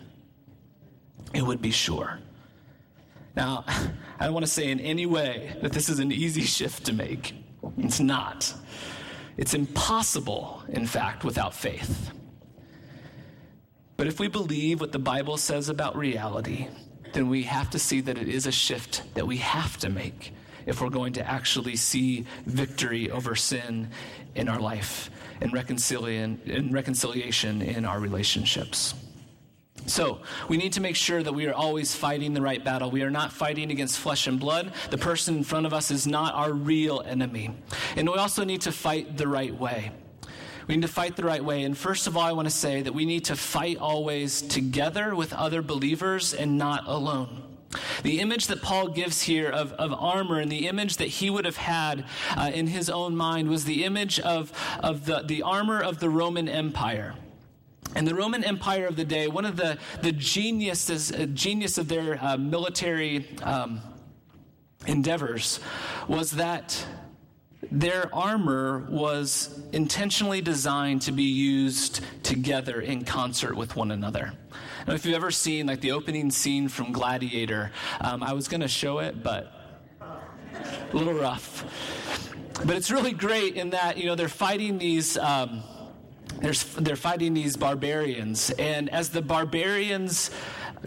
it 1.35 1.42
would 1.42 1.61
be 1.61 1.73
sure. 1.73 2.20
Now, 3.35 3.64
I 4.20 4.25
don't 4.25 4.35
want 4.35 4.46
to 4.46 4.53
say 4.53 4.70
in 4.70 4.79
any 4.79 5.07
way 5.07 5.57
that 5.62 5.73
this 5.73 5.88
is 5.88 5.99
an 5.99 6.12
easy 6.12 6.42
shift 6.42 6.87
to 6.87 6.92
make. 6.92 7.35
It's 7.79 7.99
not. 7.99 8.55
It's 9.40 9.55
impossible, 9.55 10.62
in 10.68 10.87
fact, 10.87 11.24
without 11.24 11.55
faith. 11.55 12.11
But 13.96 14.07
if 14.07 14.20
we 14.20 14.29
believe 14.29 14.83
what 14.83 14.92
the 14.92 14.98
Bible 14.98 15.38
says 15.38 15.70
about 15.70 15.96
reality, 15.96 16.68
then 17.14 17.31
we 17.31 17.44
have 17.44 17.70
to 17.70 17.79
see 17.79 18.03
that 18.03 18.18
it 18.18 18.29
is 18.29 18.46
a 18.46 18.53
shift 18.53 19.03
that 19.14 19.26
we 19.26 19.38
have 19.38 19.79
to 19.79 19.88
make 19.88 20.35
if 20.66 20.83
we're 20.83 20.90
going 20.90 21.14
to 21.14 21.26
actually 21.26 21.76
see 21.76 22.26
victory 22.44 23.11
over 23.11 23.35
sin 23.35 23.88
in 24.35 24.46
our 24.46 24.61
life 24.61 25.11
and 25.40 25.55
reconciliation, 25.55 27.62
in 27.62 27.87
our 27.87 27.98
relationships. 27.98 28.92
So, 29.86 30.20
we 30.48 30.56
need 30.56 30.72
to 30.74 30.80
make 30.80 30.96
sure 30.96 31.22
that 31.22 31.32
we 31.32 31.46
are 31.46 31.54
always 31.54 31.94
fighting 31.94 32.34
the 32.34 32.42
right 32.42 32.62
battle. 32.62 32.90
We 32.90 33.02
are 33.02 33.10
not 33.10 33.32
fighting 33.32 33.70
against 33.70 33.98
flesh 33.98 34.26
and 34.26 34.38
blood. 34.38 34.72
The 34.90 34.98
person 34.98 35.36
in 35.36 35.44
front 35.44 35.66
of 35.66 35.72
us 35.72 35.90
is 35.90 36.06
not 36.06 36.34
our 36.34 36.52
real 36.52 37.02
enemy. 37.04 37.50
And 37.96 38.08
we 38.08 38.16
also 38.16 38.44
need 38.44 38.60
to 38.62 38.72
fight 38.72 39.16
the 39.16 39.26
right 39.26 39.54
way. 39.54 39.92
We 40.66 40.76
need 40.76 40.82
to 40.82 40.88
fight 40.88 41.16
the 41.16 41.24
right 41.24 41.44
way. 41.44 41.64
And 41.64 41.76
first 41.76 42.06
of 42.06 42.16
all, 42.16 42.22
I 42.22 42.32
want 42.32 42.46
to 42.46 42.54
say 42.54 42.82
that 42.82 42.94
we 42.94 43.04
need 43.04 43.24
to 43.24 43.36
fight 43.36 43.78
always 43.78 44.42
together 44.42 45.16
with 45.16 45.32
other 45.32 45.62
believers 45.62 46.32
and 46.32 46.58
not 46.58 46.84
alone. 46.86 47.42
The 48.02 48.20
image 48.20 48.48
that 48.48 48.62
Paul 48.62 48.88
gives 48.88 49.22
here 49.22 49.48
of, 49.48 49.72
of 49.72 49.92
armor 49.92 50.40
and 50.40 50.50
the 50.50 50.66
image 50.66 50.96
that 50.96 51.06
he 51.06 51.30
would 51.30 51.44
have 51.44 51.56
had 51.56 52.04
uh, 52.36 52.50
in 52.52 52.66
his 52.66 52.90
own 52.90 53.16
mind 53.16 53.48
was 53.48 53.64
the 53.64 53.84
image 53.84 54.18
of, 54.20 54.52
of 54.80 55.06
the, 55.06 55.22
the 55.22 55.42
armor 55.42 55.80
of 55.80 56.00
the 56.00 56.10
Roman 56.10 56.48
Empire. 56.48 57.14
And 57.94 58.07
the 58.07 58.14
Roman 58.14 58.44
Empire 58.44 58.87
of 58.87 58.96
the 58.96 59.05
day, 59.05 59.26
one 59.26 59.44
of 59.44 59.57
the, 59.57 59.79
the 60.03 60.12
geniuses, 60.12 61.11
uh, 61.12 61.26
genius 61.35 61.76
of 61.79 61.88
their 61.88 62.18
uh, 62.22 62.37
military 62.37 63.26
um, 63.42 63.81
endeavors 64.87 65.61
was 66.09 66.33
that 66.33 66.87
their 67.70 68.12
armor 68.14 68.87
was 68.88 69.61
intentionally 69.72 70.40
designed 70.40 71.03
to 71.03 71.12
be 71.12 71.24
used 71.24 72.00
together 72.22 72.81
in 72.81 73.05
concert 73.05 73.57
with 73.57 73.76
one 73.76 73.90
another. 73.90 74.33
Now, 74.87 74.94
if 74.94 75.05
you've 75.05 75.14
ever 75.14 75.31
seen 75.31 75.66
like 75.66 75.81
the 75.81 75.92
opening 75.92 76.31
scene 76.31 76.68
from 76.68 76.92
Gladiator, 76.92 77.70
um, 78.00 78.22
I 78.22 78.33
was 78.33 78.48
going 78.48 78.62
to 78.62 78.68
show 78.68 78.98
it, 79.00 79.22
but 79.22 79.53
a 80.00 80.96
little 80.96 81.14
rough. 81.14 81.64
But 82.64 82.76
it's 82.76 82.90
really 82.90 83.12
great 83.12 83.57
in 83.57 83.70
that 83.70 83.98
you 83.98 84.07
know 84.07 84.14
they're 84.14 84.29
fighting 84.29 84.79
these. 84.79 85.16
Um, 85.18 85.62
they're 86.40 86.96
fighting 86.96 87.35
these 87.35 87.57
barbarians. 87.57 88.50
And 88.50 88.88
as 88.90 89.11
the 89.11 89.22
barbarians 89.22 90.31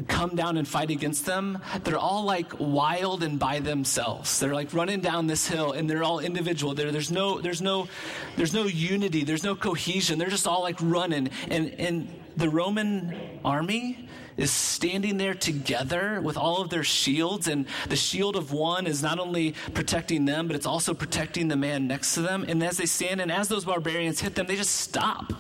come 0.07 0.35
down 0.35 0.57
and 0.57 0.67
fight 0.67 0.89
against 0.89 1.25
them, 1.25 1.59
they're 1.83 1.97
all 1.97 2.23
like 2.23 2.53
wild 2.59 3.23
and 3.23 3.37
by 3.37 3.59
themselves. 3.59 4.39
They're 4.39 4.53
like 4.53 4.73
running 4.73 5.01
down 5.01 5.27
this 5.27 5.47
hill 5.47 5.73
and 5.73 5.89
they're 5.89 6.03
all 6.03 6.19
individual. 6.19 6.73
There, 6.73 6.91
there's 6.91 7.11
no, 7.11 7.39
there's 7.39 7.61
no, 7.61 7.87
there's 8.35 8.53
no 8.53 8.65
unity. 8.65 9.23
There's 9.23 9.43
no 9.43 9.55
cohesion. 9.55 10.17
They're 10.17 10.29
just 10.29 10.47
all 10.47 10.61
like 10.61 10.77
running. 10.81 11.29
And, 11.49 11.73
and 11.79 12.19
the 12.35 12.49
Roman 12.49 13.39
army 13.45 14.09
is 14.37 14.51
standing 14.51 15.17
there 15.17 15.33
together 15.33 16.21
with 16.21 16.37
all 16.37 16.61
of 16.61 16.69
their 16.69 16.83
shields. 16.83 17.47
And 17.47 17.65
the 17.89 17.95
shield 17.95 18.35
of 18.35 18.51
one 18.51 18.87
is 18.87 19.03
not 19.03 19.19
only 19.19 19.53
protecting 19.73 20.25
them, 20.25 20.47
but 20.47 20.55
it's 20.55 20.65
also 20.65 20.93
protecting 20.93 21.47
the 21.47 21.55
man 21.55 21.87
next 21.87 22.13
to 22.15 22.21
them. 22.21 22.45
And 22.47 22.63
as 22.63 22.77
they 22.77 22.85
stand 22.85 23.21
and 23.21 23.31
as 23.31 23.47
those 23.47 23.65
barbarians 23.65 24.19
hit 24.19 24.35
them, 24.35 24.47
they 24.47 24.55
just 24.55 24.75
stop 24.75 25.33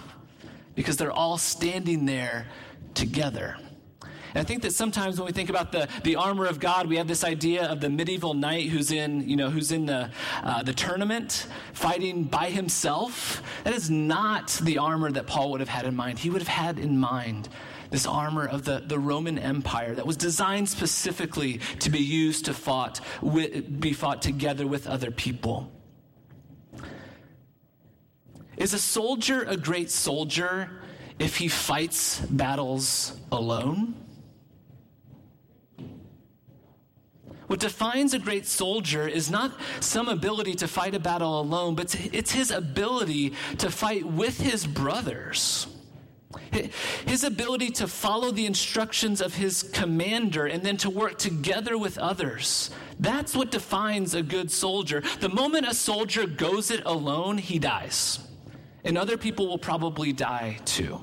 because 0.75 0.97
they're 0.97 1.11
all 1.11 1.37
standing 1.37 2.05
there 2.05 2.47
together. 2.93 3.57
I 4.35 4.43
think 4.43 4.63
that 4.63 4.73
sometimes 4.73 5.19
when 5.19 5.27
we 5.27 5.31
think 5.31 5.49
about 5.49 5.71
the, 5.71 5.87
the 6.03 6.15
armor 6.15 6.47
of 6.47 6.59
God, 6.59 6.87
we 6.87 6.97
have 6.97 7.07
this 7.07 7.23
idea 7.23 7.65
of 7.65 7.81
the 7.81 7.89
medieval 7.89 8.33
knight 8.33 8.69
who's 8.69 8.91
in, 8.91 9.27
you 9.29 9.35
know, 9.35 9.49
who's 9.51 9.71
in 9.71 9.85
the, 9.85 10.09
uh, 10.41 10.63
the 10.63 10.73
tournament 10.73 11.47
fighting 11.73 12.23
by 12.23 12.49
himself. 12.49 13.43
That 13.63 13.75
is 13.75 13.91
not 13.91 14.59
the 14.63 14.79
armor 14.79 15.11
that 15.11 15.27
Paul 15.27 15.51
would 15.51 15.59
have 15.59 15.69
had 15.69 15.85
in 15.85 15.95
mind. 15.95 16.19
He 16.19 16.31
would 16.31 16.41
have 16.41 16.47
had 16.47 16.79
in 16.79 16.97
mind 16.97 17.47
this 17.93 18.07
armor 18.07 18.47
of 18.47 18.65
the, 18.65 18.83
the 18.87 18.97
Roman 18.97 19.37
Empire 19.37 19.93
that 19.93 20.07
was 20.07 20.17
designed 20.17 20.67
specifically 20.67 21.59
to 21.77 21.91
be 21.91 21.99
used 21.99 22.45
to 22.45 22.53
fought, 22.55 22.99
with, 23.21 23.79
be 23.79 23.93
fought 23.93 24.19
together 24.19 24.65
with 24.65 24.87
other 24.87 25.11
people. 25.11 25.71
Is 28.57 28.73
a 28.73 28.79
soldier 28.79 29.43
a 29.43 29.55
great 29.55 29.91
soldier 29.91 30.71
if 31.19 31.37
he 31.37 31.47
fights 31.47 32.19
battles 32.21 33.15
alone? 33.31 33.93
What 37.45 37.59
defines 37.59 38.15
a 38.15 38.19
great 38.19 38.47
soldier 38.47 39.07
is 39.07 39.29
not 39.29 39.51
some 39.81 40.07
ability 40.09 40.55
to 40.55 40.67
fight 40.67 40.95
a 40.95 40.99
battle 40.99 41.39
alone, 41.39 41.75
but 41.75 41.93
it's 42.11 42.31
his 42.31 42.49
ability 42.49 43.33
to 43.59 43.69
fight 43.69 44.03
with 44.03 44.39
his 44.39 44.65
brothers. 44.65 45.67
His 47.05 47.23
ability 47.23 47.69
to 47.71 47.87
follow 47.87 48.31
the 48.31 48.45
instructions 48.45 49.21
of 49.21 49.35
his 49.35 49.63
commander 49.63 50.45
and 50.45 50.63
then 50.63 50.77
to 50.77 50.89
work 50.89 51.17
together 51.17 51.77
with 51.77 51.97
others. 51.97 52.69
That's 52.99 53.35
what 53.35 53.51
defines 53.51 54.13
a 54.13 54.21
good 54.21 54.51
soldier. 54.51 55.03
The 55.19 55.29
moment 55.29 55.67
a 55.67 55.73
soldier 55.73 56.27
goes 56.27 56.71
it 56.71 56.83
alone, 56.85 57.37
he 57.37 57.59
dies. 57.59 58.19
And 58.83 58.97
other 58.97 59.17
people 59.17 59.47
will 59.47 59.57
probably 59.57 60.13
die 60.13 60.59
too. 60.65 61.01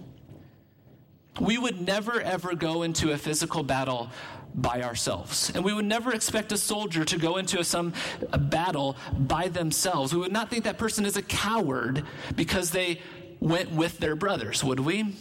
We 1.41 1.59
would 1.59 1.81
never 1.81 2.21
ever 2.21 2.55
go 2.55 2.83
into 2.83 3.13
a 3.13 3.19
physical 3.19 3.63
battle 3.63 4.11
by 4.55 4.83
ourselves. 4.83 5.51
And 5.55 5.65
we 5.65 5.73
would 5.73 5.85
never 5.85 6.13
expect 6.13 6.53
a 6.53 6.59
soldier 6.59 7.05
to 7.05 7.19
go 7.19 7.37
into 7.37 7.63
some 7.65 7.93
a 8.33 8.39
battle 8.39 8.97
by 9.17 9.49
themselves. 9.49 10.13
We 10.13 10.21
would 10.21 10.33
not 10.33 10.51
think 10.51 10.65
that 10.65 10.77
person 10.77 11.07
is 11.07 11.17
a 11.17 11.23
coward 11.23 12.05
because 12.35 12.71
they 12.71 13.01
went 13.39 13.71
with 13.71 13.99
their 13.99 14.17
brothers, 14.17 14.63
would 14.63 14.81
we? 14.81 15.15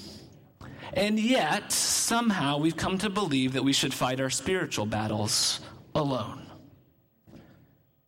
And 0.94 1.20
yet, 1.20 1.72
somehow, 1.72 2.58
we've 2.58 2.78
come 2.78 2.98
to 3.00 3.10
believe 3.10 3.54
that 3.54 3.64
we 3.64 3.74
should 3.74 3.94
fight 3.94 4.20
our 4.20 4.30
spiritual 4.30 4.86
battles 4.86 5.60
alone. 5.94 6.46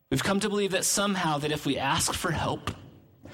We've 0.10 0.24
come 0.24 0.40
to 0.42 0.50
believe 0.50 0.72
that 0.72 0.86
somehow 0.86 1.38
that 1.38 1.52
if 1.52 1.66
we 1.66 1.78
ask 1.78 2.14
for 2.14 2.32
help, 2.32 2.72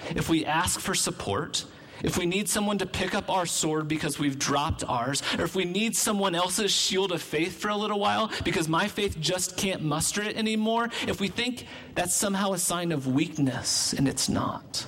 if 0.09 0.29
we 0.29 0.45
ask 0.45 0.79
for 0.79 0.93
support, 0.93 1.65
if 2.03 2.17
we 2.17 2.27
need 2.27 2.47
someone 2.47 2.77
to 2.77 2.85
pick 2.85 3.15
up 3.15 3.29
our 3.29 3.45
sword 3.47 3.87
because 3.87 4.19
we've 4.19 4.37
dropped 4.37 4.83
ours, 4.87 5.23
or 5.37 5.45
if 5.45 5.55
we 5.55 5.65
need 5.65 5.95
someone 5.95 6.35
else's 6.35 6.71
shield 6.71 7.11
of 7.11 7.21
faith 7.21 7.59
for 7.59 7.69
a 7.69 7.75
little 7.75 7.99
while 7.99 8.31
because 8.43 8.67
my 8.67 8.87
faith 8.87 9.19
just 9.19 9.57
can't 9.57 9.81
muster 9.81 10.21
it 10.21 10.37
anymore, 10.37 10.89
if 11.07 11.19
we 11.19 11.27
think 11.27 11.65
that's 11.95 12.13
somehow 12.13 12.53
a 12.53 12.57
sign 12.57 12.91
of 12.91 13.07
weakness, 13.07 13.93
and 13.93 14.07
it's 14.07 14.29
not. 14.29 14.85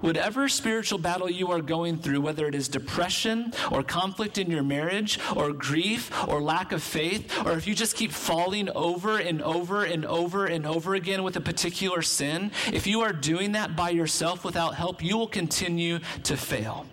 Whatever 0.00 0.48
spiritual 0.48 0.98
battle 0.98 1.30
you 1.30 1.50
are 1.50 1.60
going 1.60 1.98
through, 1.98 2.22
whether 2.22 2.46
it 2.46 2.54
is 2.54 2.68
depression 2.68 3.52
or 3.70 3.82
conflict 3.82 4.38
in 4.38 4.50
your 4.50 4.62
marriage 4.62 5.18
or 5.36 5.52
grief 5.52 6.10
or 6.26 6.40
lack 6.40 6.72
of 6.72 6.82
faith, 6.82 7.30
or 7.44 7.52
if 7.52 7.66
you 7.66 7.74
just 7.74 7.96
keep 7.96 8.10
falling 8.10 8.70
over 8.70 9.18
and 9.18 9.42
over 9.42 9.84
and 9.84 10.06
over 10.06 10.46
and 10.46 10.66
over 10.66 10.94
again 10.94 11.22
with 11.22 11.36
a 11.36 11.40
particular 11.40 12.00
sin, 12.00 12.50
if 12.72 12.86
you 12.86 13.02
are 13.02 13.12
doing 13.12 13.52
that 13.52 13.76
by 13.76 13.90
yourself 13.90 14.44
without 14.44 14.74
help, 14.74 15.04
you 15.04 15.18
will 15.18 15.28
continue 15.28 15.98
to 16.22 16.36
fail. 16.36 16.86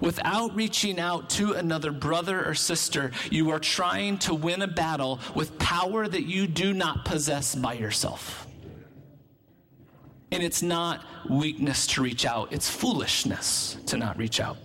Without 0.00 0.54
reaching 0.54 0.98
out 0.98 1.30
to 1.30 1.52
another 1.52 1.92
brother 1.92 2.44
or 2.44 2.54
sister, 2.54 3.12
you 3.30 3.50
are 3.50 3.58
trying 3.58 4.18
to 4.18 4.34
win 4.34 4.62
a 4.62 4.66
battle 4.66 5.20
with 5.34 5.58
power 5.58 6.06
that 6.06 6.24
you 6.24 6.46
do 6.46 6.72
not 6.72 7.04
possess 7.04 7.54
by 7.54 7.74
yourself. 7.74 8.47
And 10.30 10.42
it's 10.42 10.62
not 10.62 11.04
weakness 11.28 11.86
to 11.88 12.02
reach 12.02 12.26
out, 12.26 12.52
it's 12.52 12.68
foolishness 12.68 13.76
to 13.86 13.96
not 13.96 14.18
reach 14.18 14.40
out. 14.40 14.58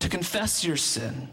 To 0.00 0.08
confess 0.08 0.64
your 0.64 0.76
sin, 0.76 1.28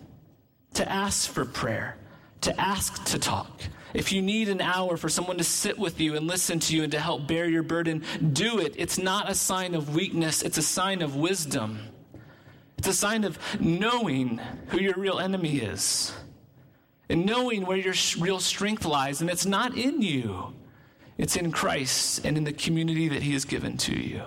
to 0.73 0.91
ask 0.91 1.29
for 1.29 1.45
prayer, 1.45 1.97
to 2.41 2.59
ask 2.59 3.03
to 3.05 3.19
talk. 3.19 3.61
If 3.93 4.11
you 4.11 4.21
need 4.21 4.49
an 4.49 4.61
hour 4.61 4.97
for 4.97 5.09
someone 5.09 5.37
to 5.37 5.43
sit 5.43 5.77
with 5.77 6.01
you 6.01 6.15
and 6.15 6.27
listen 6.27 6.59
to 6.59 6.75
you 6.75 6.83
and 6.83 6.91
to 6.91 6.99
help 6.99 7.27
bear 7.27 7.47
your 7.47 7.63
burden, 7.63 8.03
do 8.33 8.59
it. 8.59 8.73
It's 8.77 8.97
not 8.97 9.29
a 9.29 9.35
sign 9.35 9.73
of 9.73 9.95
weakness, 9.95 10.41
it's 10.41 10.57
a 10.57 10.63
sign 10.63 11.01
of 11.01 11.15
wisdom. 11.15 11.79
It's 12.77 12.87
a 12.87 12.93
sign 12.93 13.23
of 13.23 13.39
knowing 13.59 14.39
who 14.67 14.79
your 14.79 14.93
real 14.95 15.19
enemy 15.19 15.57
is 15.57 16.13
and 17.09 17.25
knowing 17.25 17.65
where 17.65 17.77
your 17.77 17.95
real 18.19 18.39
strength 18.39 18.85
lies, 18.85 19.21
and 19.21 19.29
it's 19.29 19.45
not 19.45 19.77
in 19.77 20.01
you. 20.01 20.53
It's 21.17 21.36
in 21.36 21.51
Christ 21.51 22.25
and 22.25 22.38
in 22.38 22.43
the 22.43 22.53
community 22.53 23.08
that 23.08 23.23
He 23.23 23.34
has 23.34 23.45
given 23.45 23.77
to 23.77 23.95
you. 23.95 24.23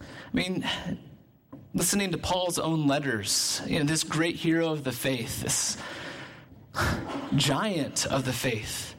I 0.00 0.36
mean, 0.36 0.68
listening 1.74 2.12
to 2.12 2.18
Paul's 2.18 2.58
own 2.58 2.86
letters, 2.86 3.62
you 3.66 3.78
know, 3.78 3.84
this 3.84 4.04
great 4.04 4.36
hero 4.36 4.70
of 4.70 4.84
the 4.84 4.92
faith, 4.92 5.42
this 5.42 5.76
giant 7.36 8.06
of 8.06 8.24
the 8.24 8.32
faith. 8.32 8.94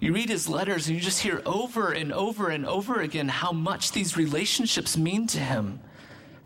You 0.00 0.14
read 0.14 0.28
his 0.28 0.48
letters 0.48 0.86
and 0.86 0.96
you 0.96 1.02
just 1.02 1.20
hear 1.22 1.42
over 1.44 1.92
and 1.92 2.12
over 2.12 2.50
and 2.50 2.64
over 2.64 3.00
again 3.00 3.28
how 3.28 3.52
much 3.52 3.92
these 3.92 4.16
relationships 4.16 4.96
mean 4.96 5.26
to 5.28 5.38
him. 5.38 5.80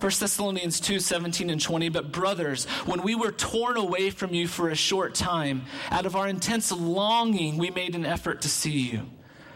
1 0.02 0.10
Thessalonians 0.18 0.80
2 0.80 0.98
17 0.98 1.48
and 1.48 1.60
20. 1.60 1.88
But, 1.90 2.10
brothers, 2.10 2.64
when 2.86 3.02
we 3.02 3.14
were 3.14 3.30
torn 3.30 3.76
away 3.76 4.10
from 4.10 4.34
you 4.34 4.48
for 4.48 4.68
a 4.68 4.74
short 4.74 5.14
time, 5.14 5.62
out 5.92 6.06
of 6.06 6.16
our 6.16 6.26
intense 6.26 6.72
longing, 6.72 7.56
we 7.56 7.70
made 7.70 7.94
an 7.94 8.04
effort 8.04 8.42
to 8.42 8.48
see 8.48 8.80
you. 8.80 9.02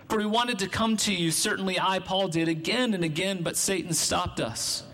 For 0.08 0.18
we 0.18 0.26
wanted 0.26 0.60
to 0.60 0.68
come 0.68 0.96
to 0.98 1.12
you, 1.12 1.32
certainly 1.32 1.80
I, 1.80 1.98
Paul, 1.98 2.28
did 2.28 2.46
again 2.46 2.94
and 2.94 3.02
again, 3.02 3.42
but 3.42 3.56
Satan 3.56 3.92
stopped 3.92 4.38
us. 4.38 4.84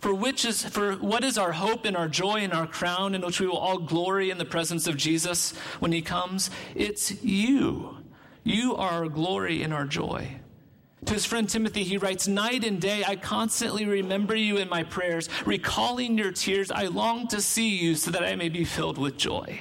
For 0.00 0.12
which 0.12 0.44
is 0.44 0.64
for 0.64 0.94
what 0.94 1.22
is 1.22 1.38
our 1.38 1.52
hope 1.52 1.84
and 1.84 1.96
our 1.96 2.08
joy 2.08 2.38
and 2.40 2.52
our 2.52 2.66
crown 2.66 3.14
in 3.14 3.20
which 3.20 3.38
we 3.38 3.46
will 3.46 3.58
all 3.58 3.78
glory 3.78 4.30
in 4.30 4.38
the 4.38 4.44
presence 4.44 4.88
of 4.88 4.96
Jesus 4.96 5.52
when 5.78 5.92
he 5.92 6.02
comes? 6.02 6.50
It's 6.74 7.22
you. 7.22 7.98
You 8.42 8.74
are 8.74 9.04
our 9.04 9.08
glory 9.08 9.62
and 9.62 9.72
our 9.72 9.84
joy. 9.84 10.40
To 11.06 11.14
his 11.14 11.24
friend 11.24 11.48
Timothy, 11.48 11.82
he 11.82 11.96
writes, 11.96 12.28
Night 12.28 12.64
and 12.64 12.80
day, 12.80 13.02
I 13.04 13.16
constantly 13.16 13.86
remember 13.86 14.36
you 14.36 14.58
in 14.58 14.68
my 14.68 14.84
prayers. 14.84 15.28
Recalling 15.44 16.16
your 16.16 16.30
tears, 16.30 16.70
I 16.70 16.86
long 16.86 17.26
to 17.28 17.40
see 17.40 17.76
you 17.76 17.96
so 17.96 18.12
that 18.12 18.22
I 18.22 18.36
may 18.36 18.48
be 18.48 18.64
filled 18.64 18.98
with 18.98 19.16
joy. 19.16 19.60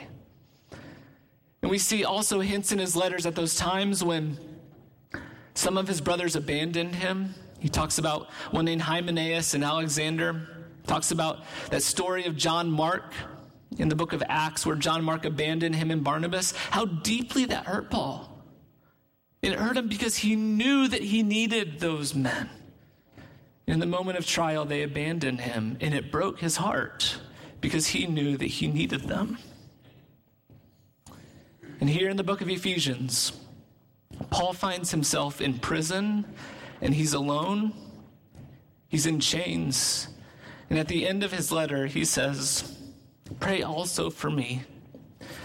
And 1.62 1.72
we 1.72 1.78
see 1.78 2.04
also 2.04 2.40
hints 2.42 2.72
in 2.72 2.80
his 2.80 2.96
letters 2.96 3.26
at 3.26 3.36
those 3.36 3.56
times 3.56 4.04
when 4.04 4.38
some 5.54 5.78
of 5.78 5.88
his 5.88 6.00
brothers 6.00 6.36
abandoned 6.36 6.96
him. 6.96 7.34
He 7.60 7.70
talks 7.70 7.98
about 7.98 8.30
one 8.52 8.66
named 8.66 8.82
Hymenaeus 8.82 9.54
and 9.54 9.64
Alexander. 9.64 10.48
Talks 10.88 11.12
about 11.12 11.44
that 11.70 11.84
story 11.84 12.26
of 12.26 12.36
John 12.36 12.70
Mark 12.70 13.14
in 13.78 13.90
the 13.90 13.96
book 13.96 14.14
of 14.14 14.24
Acts 14.28 14.66
where 14.66 14.76
John 14.76 15.04
Mark 15.04 15.26
abandoned 15.26 15.76
him 15.76 15.92
and 15.92 16.04
Barnabas. 16.04 16.54
How 16.72 16.86
deeply 16.86 17.46
that 17.46 17.66
hurt 17.66 17.90
Paul. 17.90 18.31
It 19.42 19.54
hurt 19.54 19.78
him 19.78 19.88
because 19.88 20.18
he 20.18 20.36
knew 20.36 20.88
that 20.88 21.02
he 21.02 21.24
needed 21.24 21.80
those 21.80 22.14
men. 22.14 22.50
In 23.68 23.80
the 23.80 23.86
moment 23.86 24.18
of 24.18 24.26
trial, 24.26 24.66
they 24.66 24.84
abandoned 24.84 25.42
him, 25.42 25.78
and 25.82 25.94
it 25.94 26.12
broke 26.12 26.40
his 26.40 26.58
heart 26.58 27.18
because 27.62 27.88
he 27.88 28.06
knew 28.06 28.38
that 28.38 28.46
he 28.46 28.68
needed 28.68 29.02
them. 29.02 29.38
And 31.80 31.90
here 31.90 32.10
in 32.10 32.18
the 32.18 32.24
book 32.24 32.42
of 32.42 32.50
Ephesians, 32.50 33.34
Paul 34.30 34.54
finds 34.54 34.92
himself 34.92 35.42
in 35.42 35.58
prison 35.58 36.26
and 36.82 36.94
he's 36.94 37.14
alone. 37.14 37.74
He's 38.88 39.06
in 39.06 39.20
chains. 39.20 40.08
And 40.70 40.78
at 40.78 40.88
the 40.88 41.08
end 41.08 41.24
of 41.24 41.32
his 41.32 41.52
letter, 41.52 41.88
he 41.88 42.06
says, 42.06 42.78
Pray 43.40 43.64
also 43.64 44.10
for 44.10 44.30
me 44.30 44.64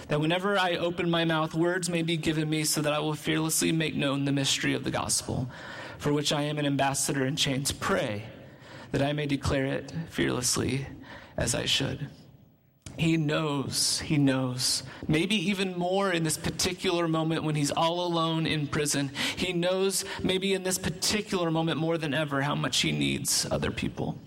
that 0.08 0.20
whenever 0.20 0.58
I 0.58 0.76
open 0.76 1.10
my 1.10 1.24
mouth, 1.24 1.54
words 1.54 1.90
may 1.90 2.02
be 2.02 2.16
given 2.16 2.48
me 2.48 2.64
so 2.64 2.80
that 2.82 2.92
I 2.92 2.98
will 2.98 3.14
fearlessly 3.14 3.72
make 3.72 3.94
known 3.94 4.24
the 4.24 4.32
mystery 4.32 4.74
of 4.74 4.84
the 4.84 4.90
gospel, 4.90 5.48
for 5.98 6.12
which 6.12 6.32
I 6.32 6.42
am 6.42 6.58
an 6.58 6.66
ambassador 6.66 7.26
in 7.26 7.36
chains. 7.36 7.72
Pray 7.72 8.24
that 8.92 9.02
I 9.02 9.12
may 9.12 9.26
declare 9.26 9.66
it 9.66 9.92
fearlessly 10.08 10.86
as 11.36 11.54
I 11.54 11.64
should. 11.64 12.08
He 12.98 13.18
knows, 13.18 14.00
he 14.00 14.16
knows. 14.16 14.82
Maybe 15.06 15.34
even 15.50 15.78
more 15.78 16.10
in 16.10 16.22
this 16.22 16.38
particular 16.38 17.06
moment 17.06 17.44
when 17.44 17.54
he's 17.54 17.70
all 17.70 18.06
alone 18.06 18.46
in 18.46 18.66
prison. 18.66 19.10
He 19.36 19.52
knows, 19.52 20.04
maybe 20.22 20.54
in 20.54 20.62
this 20.62 20.78
particular 20.78 21.50
moment 21.50 21.78
more 21.78 21.98
than 21.98 22.14
ever, 22.14 22.40
how 22.40 22.54
much 22.54 22.80
he 22.80 22.92
needs 22.92 23.46
other 23.50 23.70
people. 23.70 24.18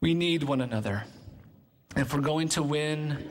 We 0.00 0.14
need 0.14 0.44
one 0.44 0.62
another. 0.62 1.04
If 1.94 2.14
we're 2.14 2.20
going 2.20 2.48
to 2.50 2.62
win 2.62 3.28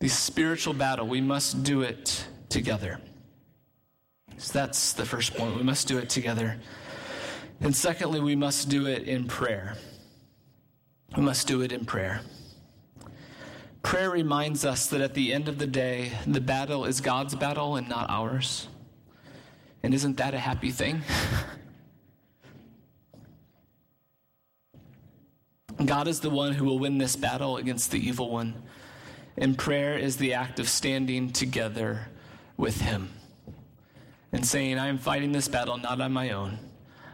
the 0.00 0.08
spiritual 0.08 0.74
battle, 0.74 1.06
we 1.06 1.20
must 1.20 1.62
do 1.62 1.82
it 1.82 2.26
together. 2.48 3.00
So 4.38 4.52
that's 4.52 4.92
the 4.92 5.04
first 5.04 5.34
point. 5.34 5.56
We 5.56 5.62
must 5.62 5.88
do 5.88 5.98
it 5.98 6.08
together. 6.10 6.56
And 7.60 7.74
secondly, 7.74 8.20
we 8.20 8.36
must 8.36 8.68
do 8.68 8.86
it 8.86 9.04
in 9.04 9.26
prayer. 9.26 9.76
we 11.16 11.22
must 11.22 11.46
do 11.46 11.62
it 11.62 11.72
in 11.72 11.84
prayer. 11.84 12.20
Prayer 13.82 14.10
reminds 14.10 14.64
us 14.64 14.86
that 14.86 15.00
at 15.00 15.14
the 15.14 15.32
end 15.32 15.48
of 15.48 15.58
the 15.58 15.66
day, 15.66 16.12
the 16.26 16.40
battle 16.40 16.84
is 16.84 17.00
God's 17.00 17.34
battle 17.34 17.76
and 17.76 17.88
not 17.88 18.10
ours. 18.10 18.68
And 19.82 19.92
isn't 19.92 20.16
that 20.16 20.34
a 20.34 20.38
happy 20.38 20.70
thing? 20.70 21.02
God 25.84 26.08
is 26.08 26.20
the 26.20 26.30
one 26.30 26.52
who 26.54 26.64
will 26.64 26.78
win 26.78 26.98
this 26.98 27.16
battle 27.16 27.58
against 27.58 27.90
the 27.90 27.98
evil 27.98 28.30
one. 28.30 28.62
And 29.36 29.58
prayer 29.58 29.96
is 29.98 30.16
the 30.16 30.34
act 30.34 30.60
of 30.60 30.68
standing 30.68 31.30
together 31.30 32.08
with 32.56 32.80
Him 32.80 33.10
and 34.32 34.46
saying, 34.46 34.78
I 34.78 34.88
am 34.88 34.98
fighting 34.98 35.32
this 35.32 35.48
battle 35.48 35.76
not 35.76 36.00
on 36.00 36.12
my 36.12 36.30
own, 36.30 36.58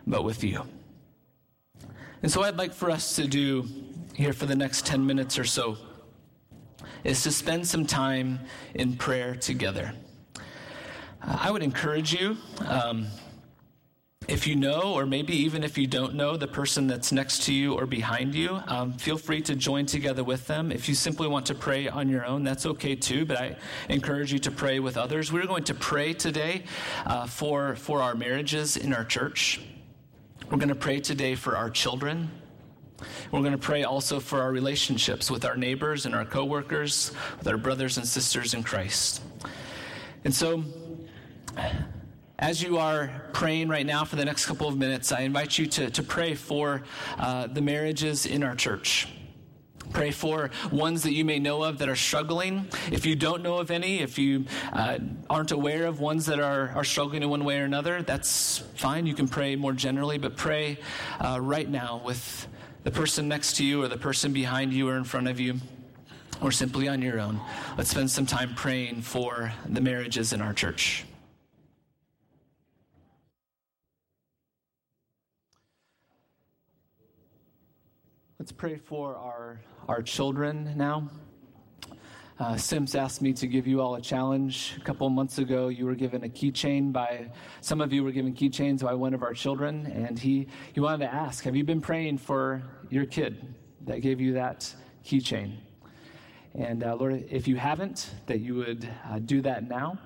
but 0.06 0.24
with 0.24 0.44
you. 0.44 0.66
And 2.22 2.30
so, 2.30 2.42
I'd 2.42 2.56
like 2.56 2.72
for 2.72 2.90
us 2.90 3.16
to 3.16 3.26
do 3.26 3.66
here 4.14 4.34
for 4.34 4.44
the 4.44 4.56
next 4.56 4.86
10 4.86 5.06
minutes 5.06 5.38
or 5.38 5.44
so 5.44 5.78
is 7.04 7.22
to 7.22 7.30
spend 7.30 7.66
some 7.66 7.86
time 7.86 8.40
in 8.74 8.96
prayer 8.96 9.34
together. 9.34 9.94
Uh, 10.36 11.38
I 11.40 11.50
would 11.50 11.62
encourage 11.62 12.12
you. 12.12 12.36
Um, 12.66 13.06
if 14.30 14.46
you 14.46 14.54
know, 14.54 14.94
or 14.94 15.06
maybe 15.06 15.34
even 15.34 15.64
if 15.64 15.76
you 15.76 15.88
don't 15.88 16.14
know 16.14 16.36
the 16.36 16.46
person 16.46 16.86
that's 16.86 17.10
next 17.10 17.42
to 17.42 17.52
you 17.52 17.74
or 17.74 17.84
behind 17.84 18.32
you, 18.32 18.60
um, 18.68 18.92
feel 18.92 19.18
free 19.18 19.42
to 19.42 19.56
join 19.56 19.86
together 19.86 20.22
with 20.22 20.46
them. 20.46 20.70
If 20.70 20.88
you 20.88 20.94
simply 20.94 21.26
want 21.26 21.46
to 21.46 21.54
pray 21.54 21.88
on 21.88 22.08
your 22.08 22.24
own, 22.24 22.44
that's 22.44 22.64
okay 22.64 22.94
too, 22.94 23.26
but 23.26 23.38
I 23.38 23.56
encourage 23.88 24.32
you 24.32 24.38
to 24.38 24.50
pray 24.52 24.78
with 24.78 24.96
others. 24.96 25.32
We're 25.32 25.46
going 25.46 25.64
to 25.64 25.74
pray 25.74 26.12
today 26.12 26.62
uh, 27.06 27.26
for, 27.26 27.74
for 27.74 28.02
our 28.02 28.14
marriages 28.14 28.76
in 28.76 28.94
our 28.94 29.04
church. 29.04 29.60
We're 30.48 30.58
going 30.58 30.68
to 30.68 30.76
pray 30.76 31.00
today 31.00 31.34
for 31.34 31.56
our 31.56 31.68
children. 31.68 32.30
We're 33.32 33.40
going 33.40 33.52
to 33.52 33.58
pray 33.58 33.82
also 33.82 34.20
for 34.20 34.42
our 34.42 34.52
relationships 34.52 35.28
with 35.28 35.44
our 35.44 35.56
neighbors 35.56 36.06
and 36.06 36.14
our 36.14 36.24
coworkers, 36.24 37.12
with 37.38 37.48
our 37.48 37.56
brothers 37.56 37.96
and 37.96 38.06
sisters 38.06 38.54
in 38.54 38.62
Christ. 38.62 39.22
And 40.24 40.32
so, 40.32 40.62
as 42.40 42.62
you 42.62 42.78
are 42.78 43.10
praying 43.34 43.68
right 43.68 43.84
now 43.84 44.04
for 44.04 44.16
the 44.16 44.24
next 44.24 44.46
couple 44.46 44.66
of 44.66 44.76
minutes, 44.76 45.12
I 45.12 45.20
invite 45.20 45.58
you 45.58 45.66
to, 45.66 45.90
to 45.90 46.02
pray 46.02 46.34
for 46.34 46.82
uh, 47.18 47.46
the 47.46 47.60
marriages 47.60 48.24
in 48.24 48.42
our 48.42 48.56
church. 48.56 49.06
Pray 49.92 50.10
for 50.10 50.50
ones 50.72 51.02
that 51.02 51.12
you 51.12 51.24
may 51.24 51.38
know 51.38 51.62
of 51.62 51.78
that 51.78 51.88
are 51.88 51.96
struggling. 51.96 52.66
If 52.90 53.04
you 53.04 53.14
don't 53.14 53.42
know 53.42 53.58
of 53.58 53.70
any, 53.70 54.00
if 54.00 54.18
you 54.18 54.46
uh, 54.72 54.98
aren't 55.28 55.50
aware 55.50 55.86
of 55.86 56.00
ones 56.00 56.26
that 56.26 56.40
are, 56.40 56.70
are 56.70 56.84
struggling 56.84 57.22
in 57.22 57.28
one 57.28 57.44
way 57.44 57.58
or 57.58 57.64
another, 57.64 58.02
that's 58.02 58.58
fine. 58.76 59.06
You 59.06 59.14
can 59.14 59.28
pray 59.28 59.56
more 59.56 59.72
generally, 59.72 60.16
but 60.16 60.36
pray 60.36 60.78
uh, 61.18 61.40
right 61.42 61.68
now 61.68 62.00
with 62.04 62.46
the 62.84 62.90
person 62.90 63.28
next 63.28 63.56
to 63.56 63.64
you 63.64 63.82
or 63.82 63.88
the 63.88 63.98
person 63.98 64.32
behind 64.32 64.72
you 64.72 64.88
or 64.88 64.96
in 64.96 65.04
front 65.04 65.28
of 65.28 65.38
you 65.40 65.56
or 66.40 66.52
simply 66.52 66.88
on 66.88 67.02
your 67.02 67.20
own. 67.20 67.38
Let's 67.76 67.90
spend 67.90 68.10
some 68.10 68.24
time 68.24 68.54
praying 68.54 69.02
for 69.02 69.52
the 69.68 69.82
marriages 69.82 70.32
in 70.32 70.40
our 70.40 70.54
church. 70.54 71.04
Let's 78.40 78.52
pray 78.52 78.76
for 78.78 79.16
our, 79.16 79.60
our 79.86 80.00
children 80.00 80.72
now. 80.74 81.10
Uh, 82.38 82.56
Sims 82.56 82.94
asked 82.94 83.20
me 83.20 83.34
to 83.34 83.46
give 83.46 83.66
you 83.66 83.82
all 83.82 83.96
a 83.96 84.00
challenge. 84.00 84.78
A 84.78 84.80
couple 84.80 85.06
months 85.10 85.36
ago, 85.36 85.68
you 85.68 85.84
were 85.84 85.94
given 85.94 86.24
a 86.24 86.28
keychain 86.30 86.90
by, 86.90 87.30
some 87.60 87.82
of 87.82 87.92
you 87.92 88.02
were 88.02 88.12
given 88.12 88.32
keychains 88.32 88.82
by 88.82 88.94
one 88.94 89.12
of 89.12 89.22
our 89.22 89.34
children, 89.34 89.84
and 89.88 90.18
he, 90.18 90.48
he 90.72 90.80
wanted 90.80 91.04
to 91.04 91.12
ask, 91.12 91.44
Have 91.44 91.54
you 91.54 91.64
been 91.64 91.82
praying 91.82 92.16
for 92.16 92.62
your 92.88 93.04
kid 93.04 93.54
that 93.84 94.00
gave 94.00 94.22
you 94.22 94.32
that 94.32 94.74
keychain? 95.04 95.58
And 96.54 96.82
uh, 96.82 96.96
Lord, 96.96 97.26
if 97.28 97.46
you 97.46 97.56
haven't, 97.56 98.08
that 98.24 98.40
you 98.40 98.54
would 98.54 98.88
uh, 99.10 99.18
do 99.18 99.42
that 99.42 99.68
now, 99.68 99.98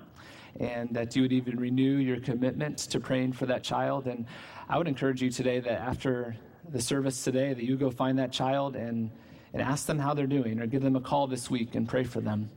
and 0.59 0.93
that 0.93 1.15
you 1.15 1.21
would 1.21 1.31
even 1.31 1.57
renew 1.57 1.99
your 1.99 2.19
commitment 2.19 2.79
to 2.79 2.99
praying 2.99 3.31
for 3.31 3.45
that 3.45 3.63
child. 3.63 4.07
And 4.07 4.25
I 4.67 4.77
would 4.77 4.89
encourage 4.89 5.21
you 5.21 5.29
today 5.29 5.61
that 5.61 5.79
after 5.79 6.35
the 6.69 6.81
service 6.81 7.23
today 7.23 7.53
that 7.53 7.63
you 7.63 7.77
go 7.77 7.89
find 7.89 8.19
that 8.19 8.31
child 8.31 8.75
and, 8.75 9.11
and 9.53 9.61
ask 9.61 9.85
them 9.85 9.99
how 9.99 10.13
they're 10.13 10.27
doing 10.27 10.59
or 10.59 10.67
give 10.67 10.81
them 10.81 10.95
a 10.95 11.01
call 11.01 11.27
this 11.27 11.49
week 11.49 11.75
and 11.75 11.87
pray 11.87 12.03
for 12.03 12.21
them. 12.21 12.49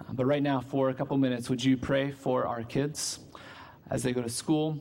Uh, 0.00 0.12
but 0.12 0.26
right 0.26 0.42
now, 0.42 0.60
for 0.60 0.88
a 0.88 0.94
couple 0.94 1.16
minutes, 1.16 1.50
would 1.50 1.62
you 1.62 1.76
pray 1.76 2.10
for 2.10 2.46
our 2.46 2.62
kids 2.62 3.18
as 3.90 4.02
they 4.02 4.12
go 4.12 4.22
to 4.22 4.28
school, 4.28 4.78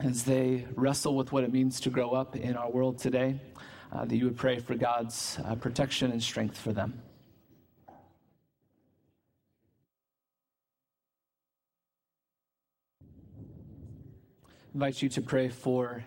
as 0.00 0.24
they 0.24 0.66
wrestle 0.74 1.16
with 1.16 1.32
what 1.32 1.44
it 1.44 1.52
means 1.52 1.80
to 1.80 1.90
grow 1.90 2.10
up 2.10 2.36
in 2.36 2.56
our 2.56 2.70
world 2.70 2.98
today, 2.98 3.40
uh, 3.92 4.04
that 4.04 4.16
you 4.16 4.24
would 4.24 4.36
pray 4.36 4.58
for 4.58 4.74
God's 4.74 5.38
uh, 5.44 5.54
protection 5.54 6.10
and 6.10 6.22
strength 6.22 6.58
for 6.58 6.72
them? 6.72 7.02
invite 14.74 15.02
you 15.02 15.08
to 15.10 15.20
pray 15.20 15.50
for 15.50 16.02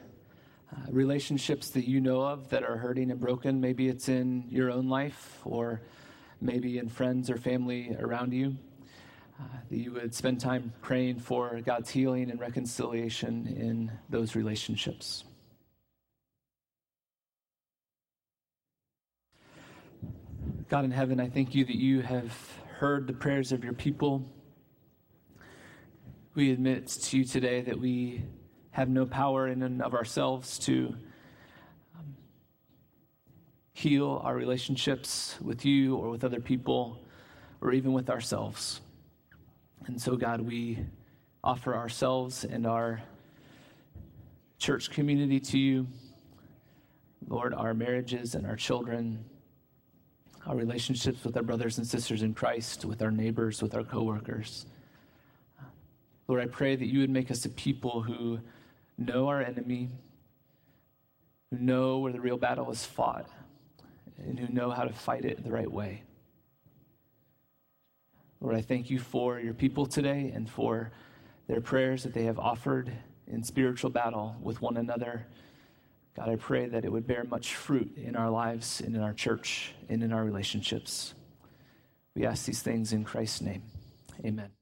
uh, 0.71 0.91
relationships 0.91 1.69
that 1.71 1.87
you 1.87 2.01
know 2.01 2.21
of 2.21 2.49
that 2.49 2.63
are 2.63 2.77
hurting 2.77 3.11
and 3.11 3.19
broken. 3.19 3.61
Maybe 3.61 3.87
it's 3.87 4.09
in 4.09 4.45
your 4.49 4.71
own 4.71 4.89
life 4.89 5.39
or 5.45 5.81
maybe 6.41 6.77
in 6.77 6.89
friends 6.89 7.29
or 7.29 7.37
family 7.37 7.95
around 7.99 8.33
you. 8.33 8.57
Uh, 9.39 9.43
that 9.69 9.77
you 9.77 9.91
would 9.91 10.15
spend 10.15 10.39
time 10.39 10.71
praying 10.81 11.19
for 11.19 11.59
God's 11.59 11.89
healing 11.89 12.31
and 12.31 12.39
reconciliation 12.39 13.47
in 13.47 13.91
those 14.09 14.33
relationships. 14.33 15.25
God 20.69 20.85
in 20.85 20.91
heaven, 20.91 21.19
I 21.19 21.29
thank 21.29 21.53
you 21.53 21.65
that 21.65 21.75
you 21.75 22.01
have 22.01 22.33
heard 22.79 23.07
the 23.07 23.13
prayers 23.13 23.51
of 23.51 23.63
your 23.63 23.73
people. 23.73 24.25
We 26.33 26.51
admit 26.51 26.87
to 26.87 27.17
you 27.17 27.25
today 27.25 27.61
that 27.61 27.79
we 27.79 28.23
have 28.75 28.89
no 28.89 29.05
power 29.05 29.47
in 29.47 29.63
and 29.63 29.81
of 29.81 29.93
ourselves 29.93 30.59
to 30.59 30.93
um, 31.97 32.13
heal 33.71 34.19
our 34.21 34.35
relationships 34.35 35.37
with 35.41 35.63
you 35.63 35.95
or 35.95 36.09
with 36.09 36.25
other 36.25 36.41
people 36.41 36.99
or 37.61 37.71
even 37.71 37.93
with 37.93 38.09
ourselves. 38.09 38.81
And 39.85 40.01
so, 40.01 40.17
God, 40.17 40.41
we 40.41 40.77
offer 41.41 41.73
ourselves 41.73 42.43
and 42.43 42.67
our 42.67 43.01
church 44.57 44.89
community 44.89 45.39
to 45.39 45.57
you. 45.57 45.87
Lord, 47.29 47.53
our 47.53 47.73
marriages 47.73 48.35
and 48.35 48.45
our 48.45 48.57
children, 48.57 49.23
our 50.45 50.55
relationships 50.57 51.23
with 51.23 51.37
our 51.37 51.43
brothers 51.43 51.77
and 51.77 51.87
sisters 51.87 52.23
in 52.23 52.33
Christ, 52.33 52.83
with 52.83 53.01
our 53.01 53.11
neighbors, 53.11 53.61
with 53.61 53.73
our 53.73 53.85
coworkers. 53.85 54.65
Lord, 56.27 56.41
I 56.41 56.47
pray 56.47 56.75
that 56.75 56.87
you 56.87 56.99
would 56.99 57.09
make 57.09 57.31
us 57.31 57.45
a 57.45 57.49
people 57.49 58.01
who 58.01 58.41
know 58.97 59.27
our 59.27 59.41
enemy, 59.41 59.89
who 61.51 61.59
know 61.59 61.99
where 61.99 62.11
the 62.11 62.21
real 62.21 62.37
battle 62.37 62.71
is 62.71 62.85
fought, 62.85 63.29
and 64.17 64.39
who 64.39 64.47
know 64.53 64.71
how 64.71 64.83
to 64.83 64.93
fight 64.93 65.25
it 65.25 65.43
the 65.43 65.51
right 65.51 65.71
way. 65.71 66.03
Lord, 68.41 68.55
I 68.55 68.61
thank 68.61 68.89
you 68.89 68.99
for 68.99 69.39
your 69.39 69.53
people 69.53 69.85
today 69.85 70.31
and 70.33 70.49
for 70.49 70.91
their 71.47 71.61
prayers 71.61 72.03
that 72.03 72.13
they 72.13 72.25
have 72.25 72.39
offered 72.39 72.91
in 73.27 73.43
spiritual 73.43 73.89
battle 73.89 74.35
with 74.41 74.61
one 74.61 74.77
another. 74.77 75.25
God, 76.15 76.29
I 76.29 76.35
pray 76.35 76.67
that 76.67 76.85
it 76.85 76.91
would 76.91 77.07
bear 77.07 77.23
much 77.23 77.55
fruit 77.55 77.97
in 77.97 78.15
our 78.15 78.29
lives 78.29 78.81
and 78.81 78.95
in 78.95 79.01
our 79.01 79.13
church 79.13 79.73
and 79.89 80.03
in 80.03 80.13
our 80.13 80.23
relationships. 80.23 81.13
We 82.15 82.25
ask 82.25 82.45
these 82.45 82.61
things 82.61 82.93
in 82.93 83.03
Christ's 83.03 83.41
name. 83.41 83.63
Amen. 84.23 84.54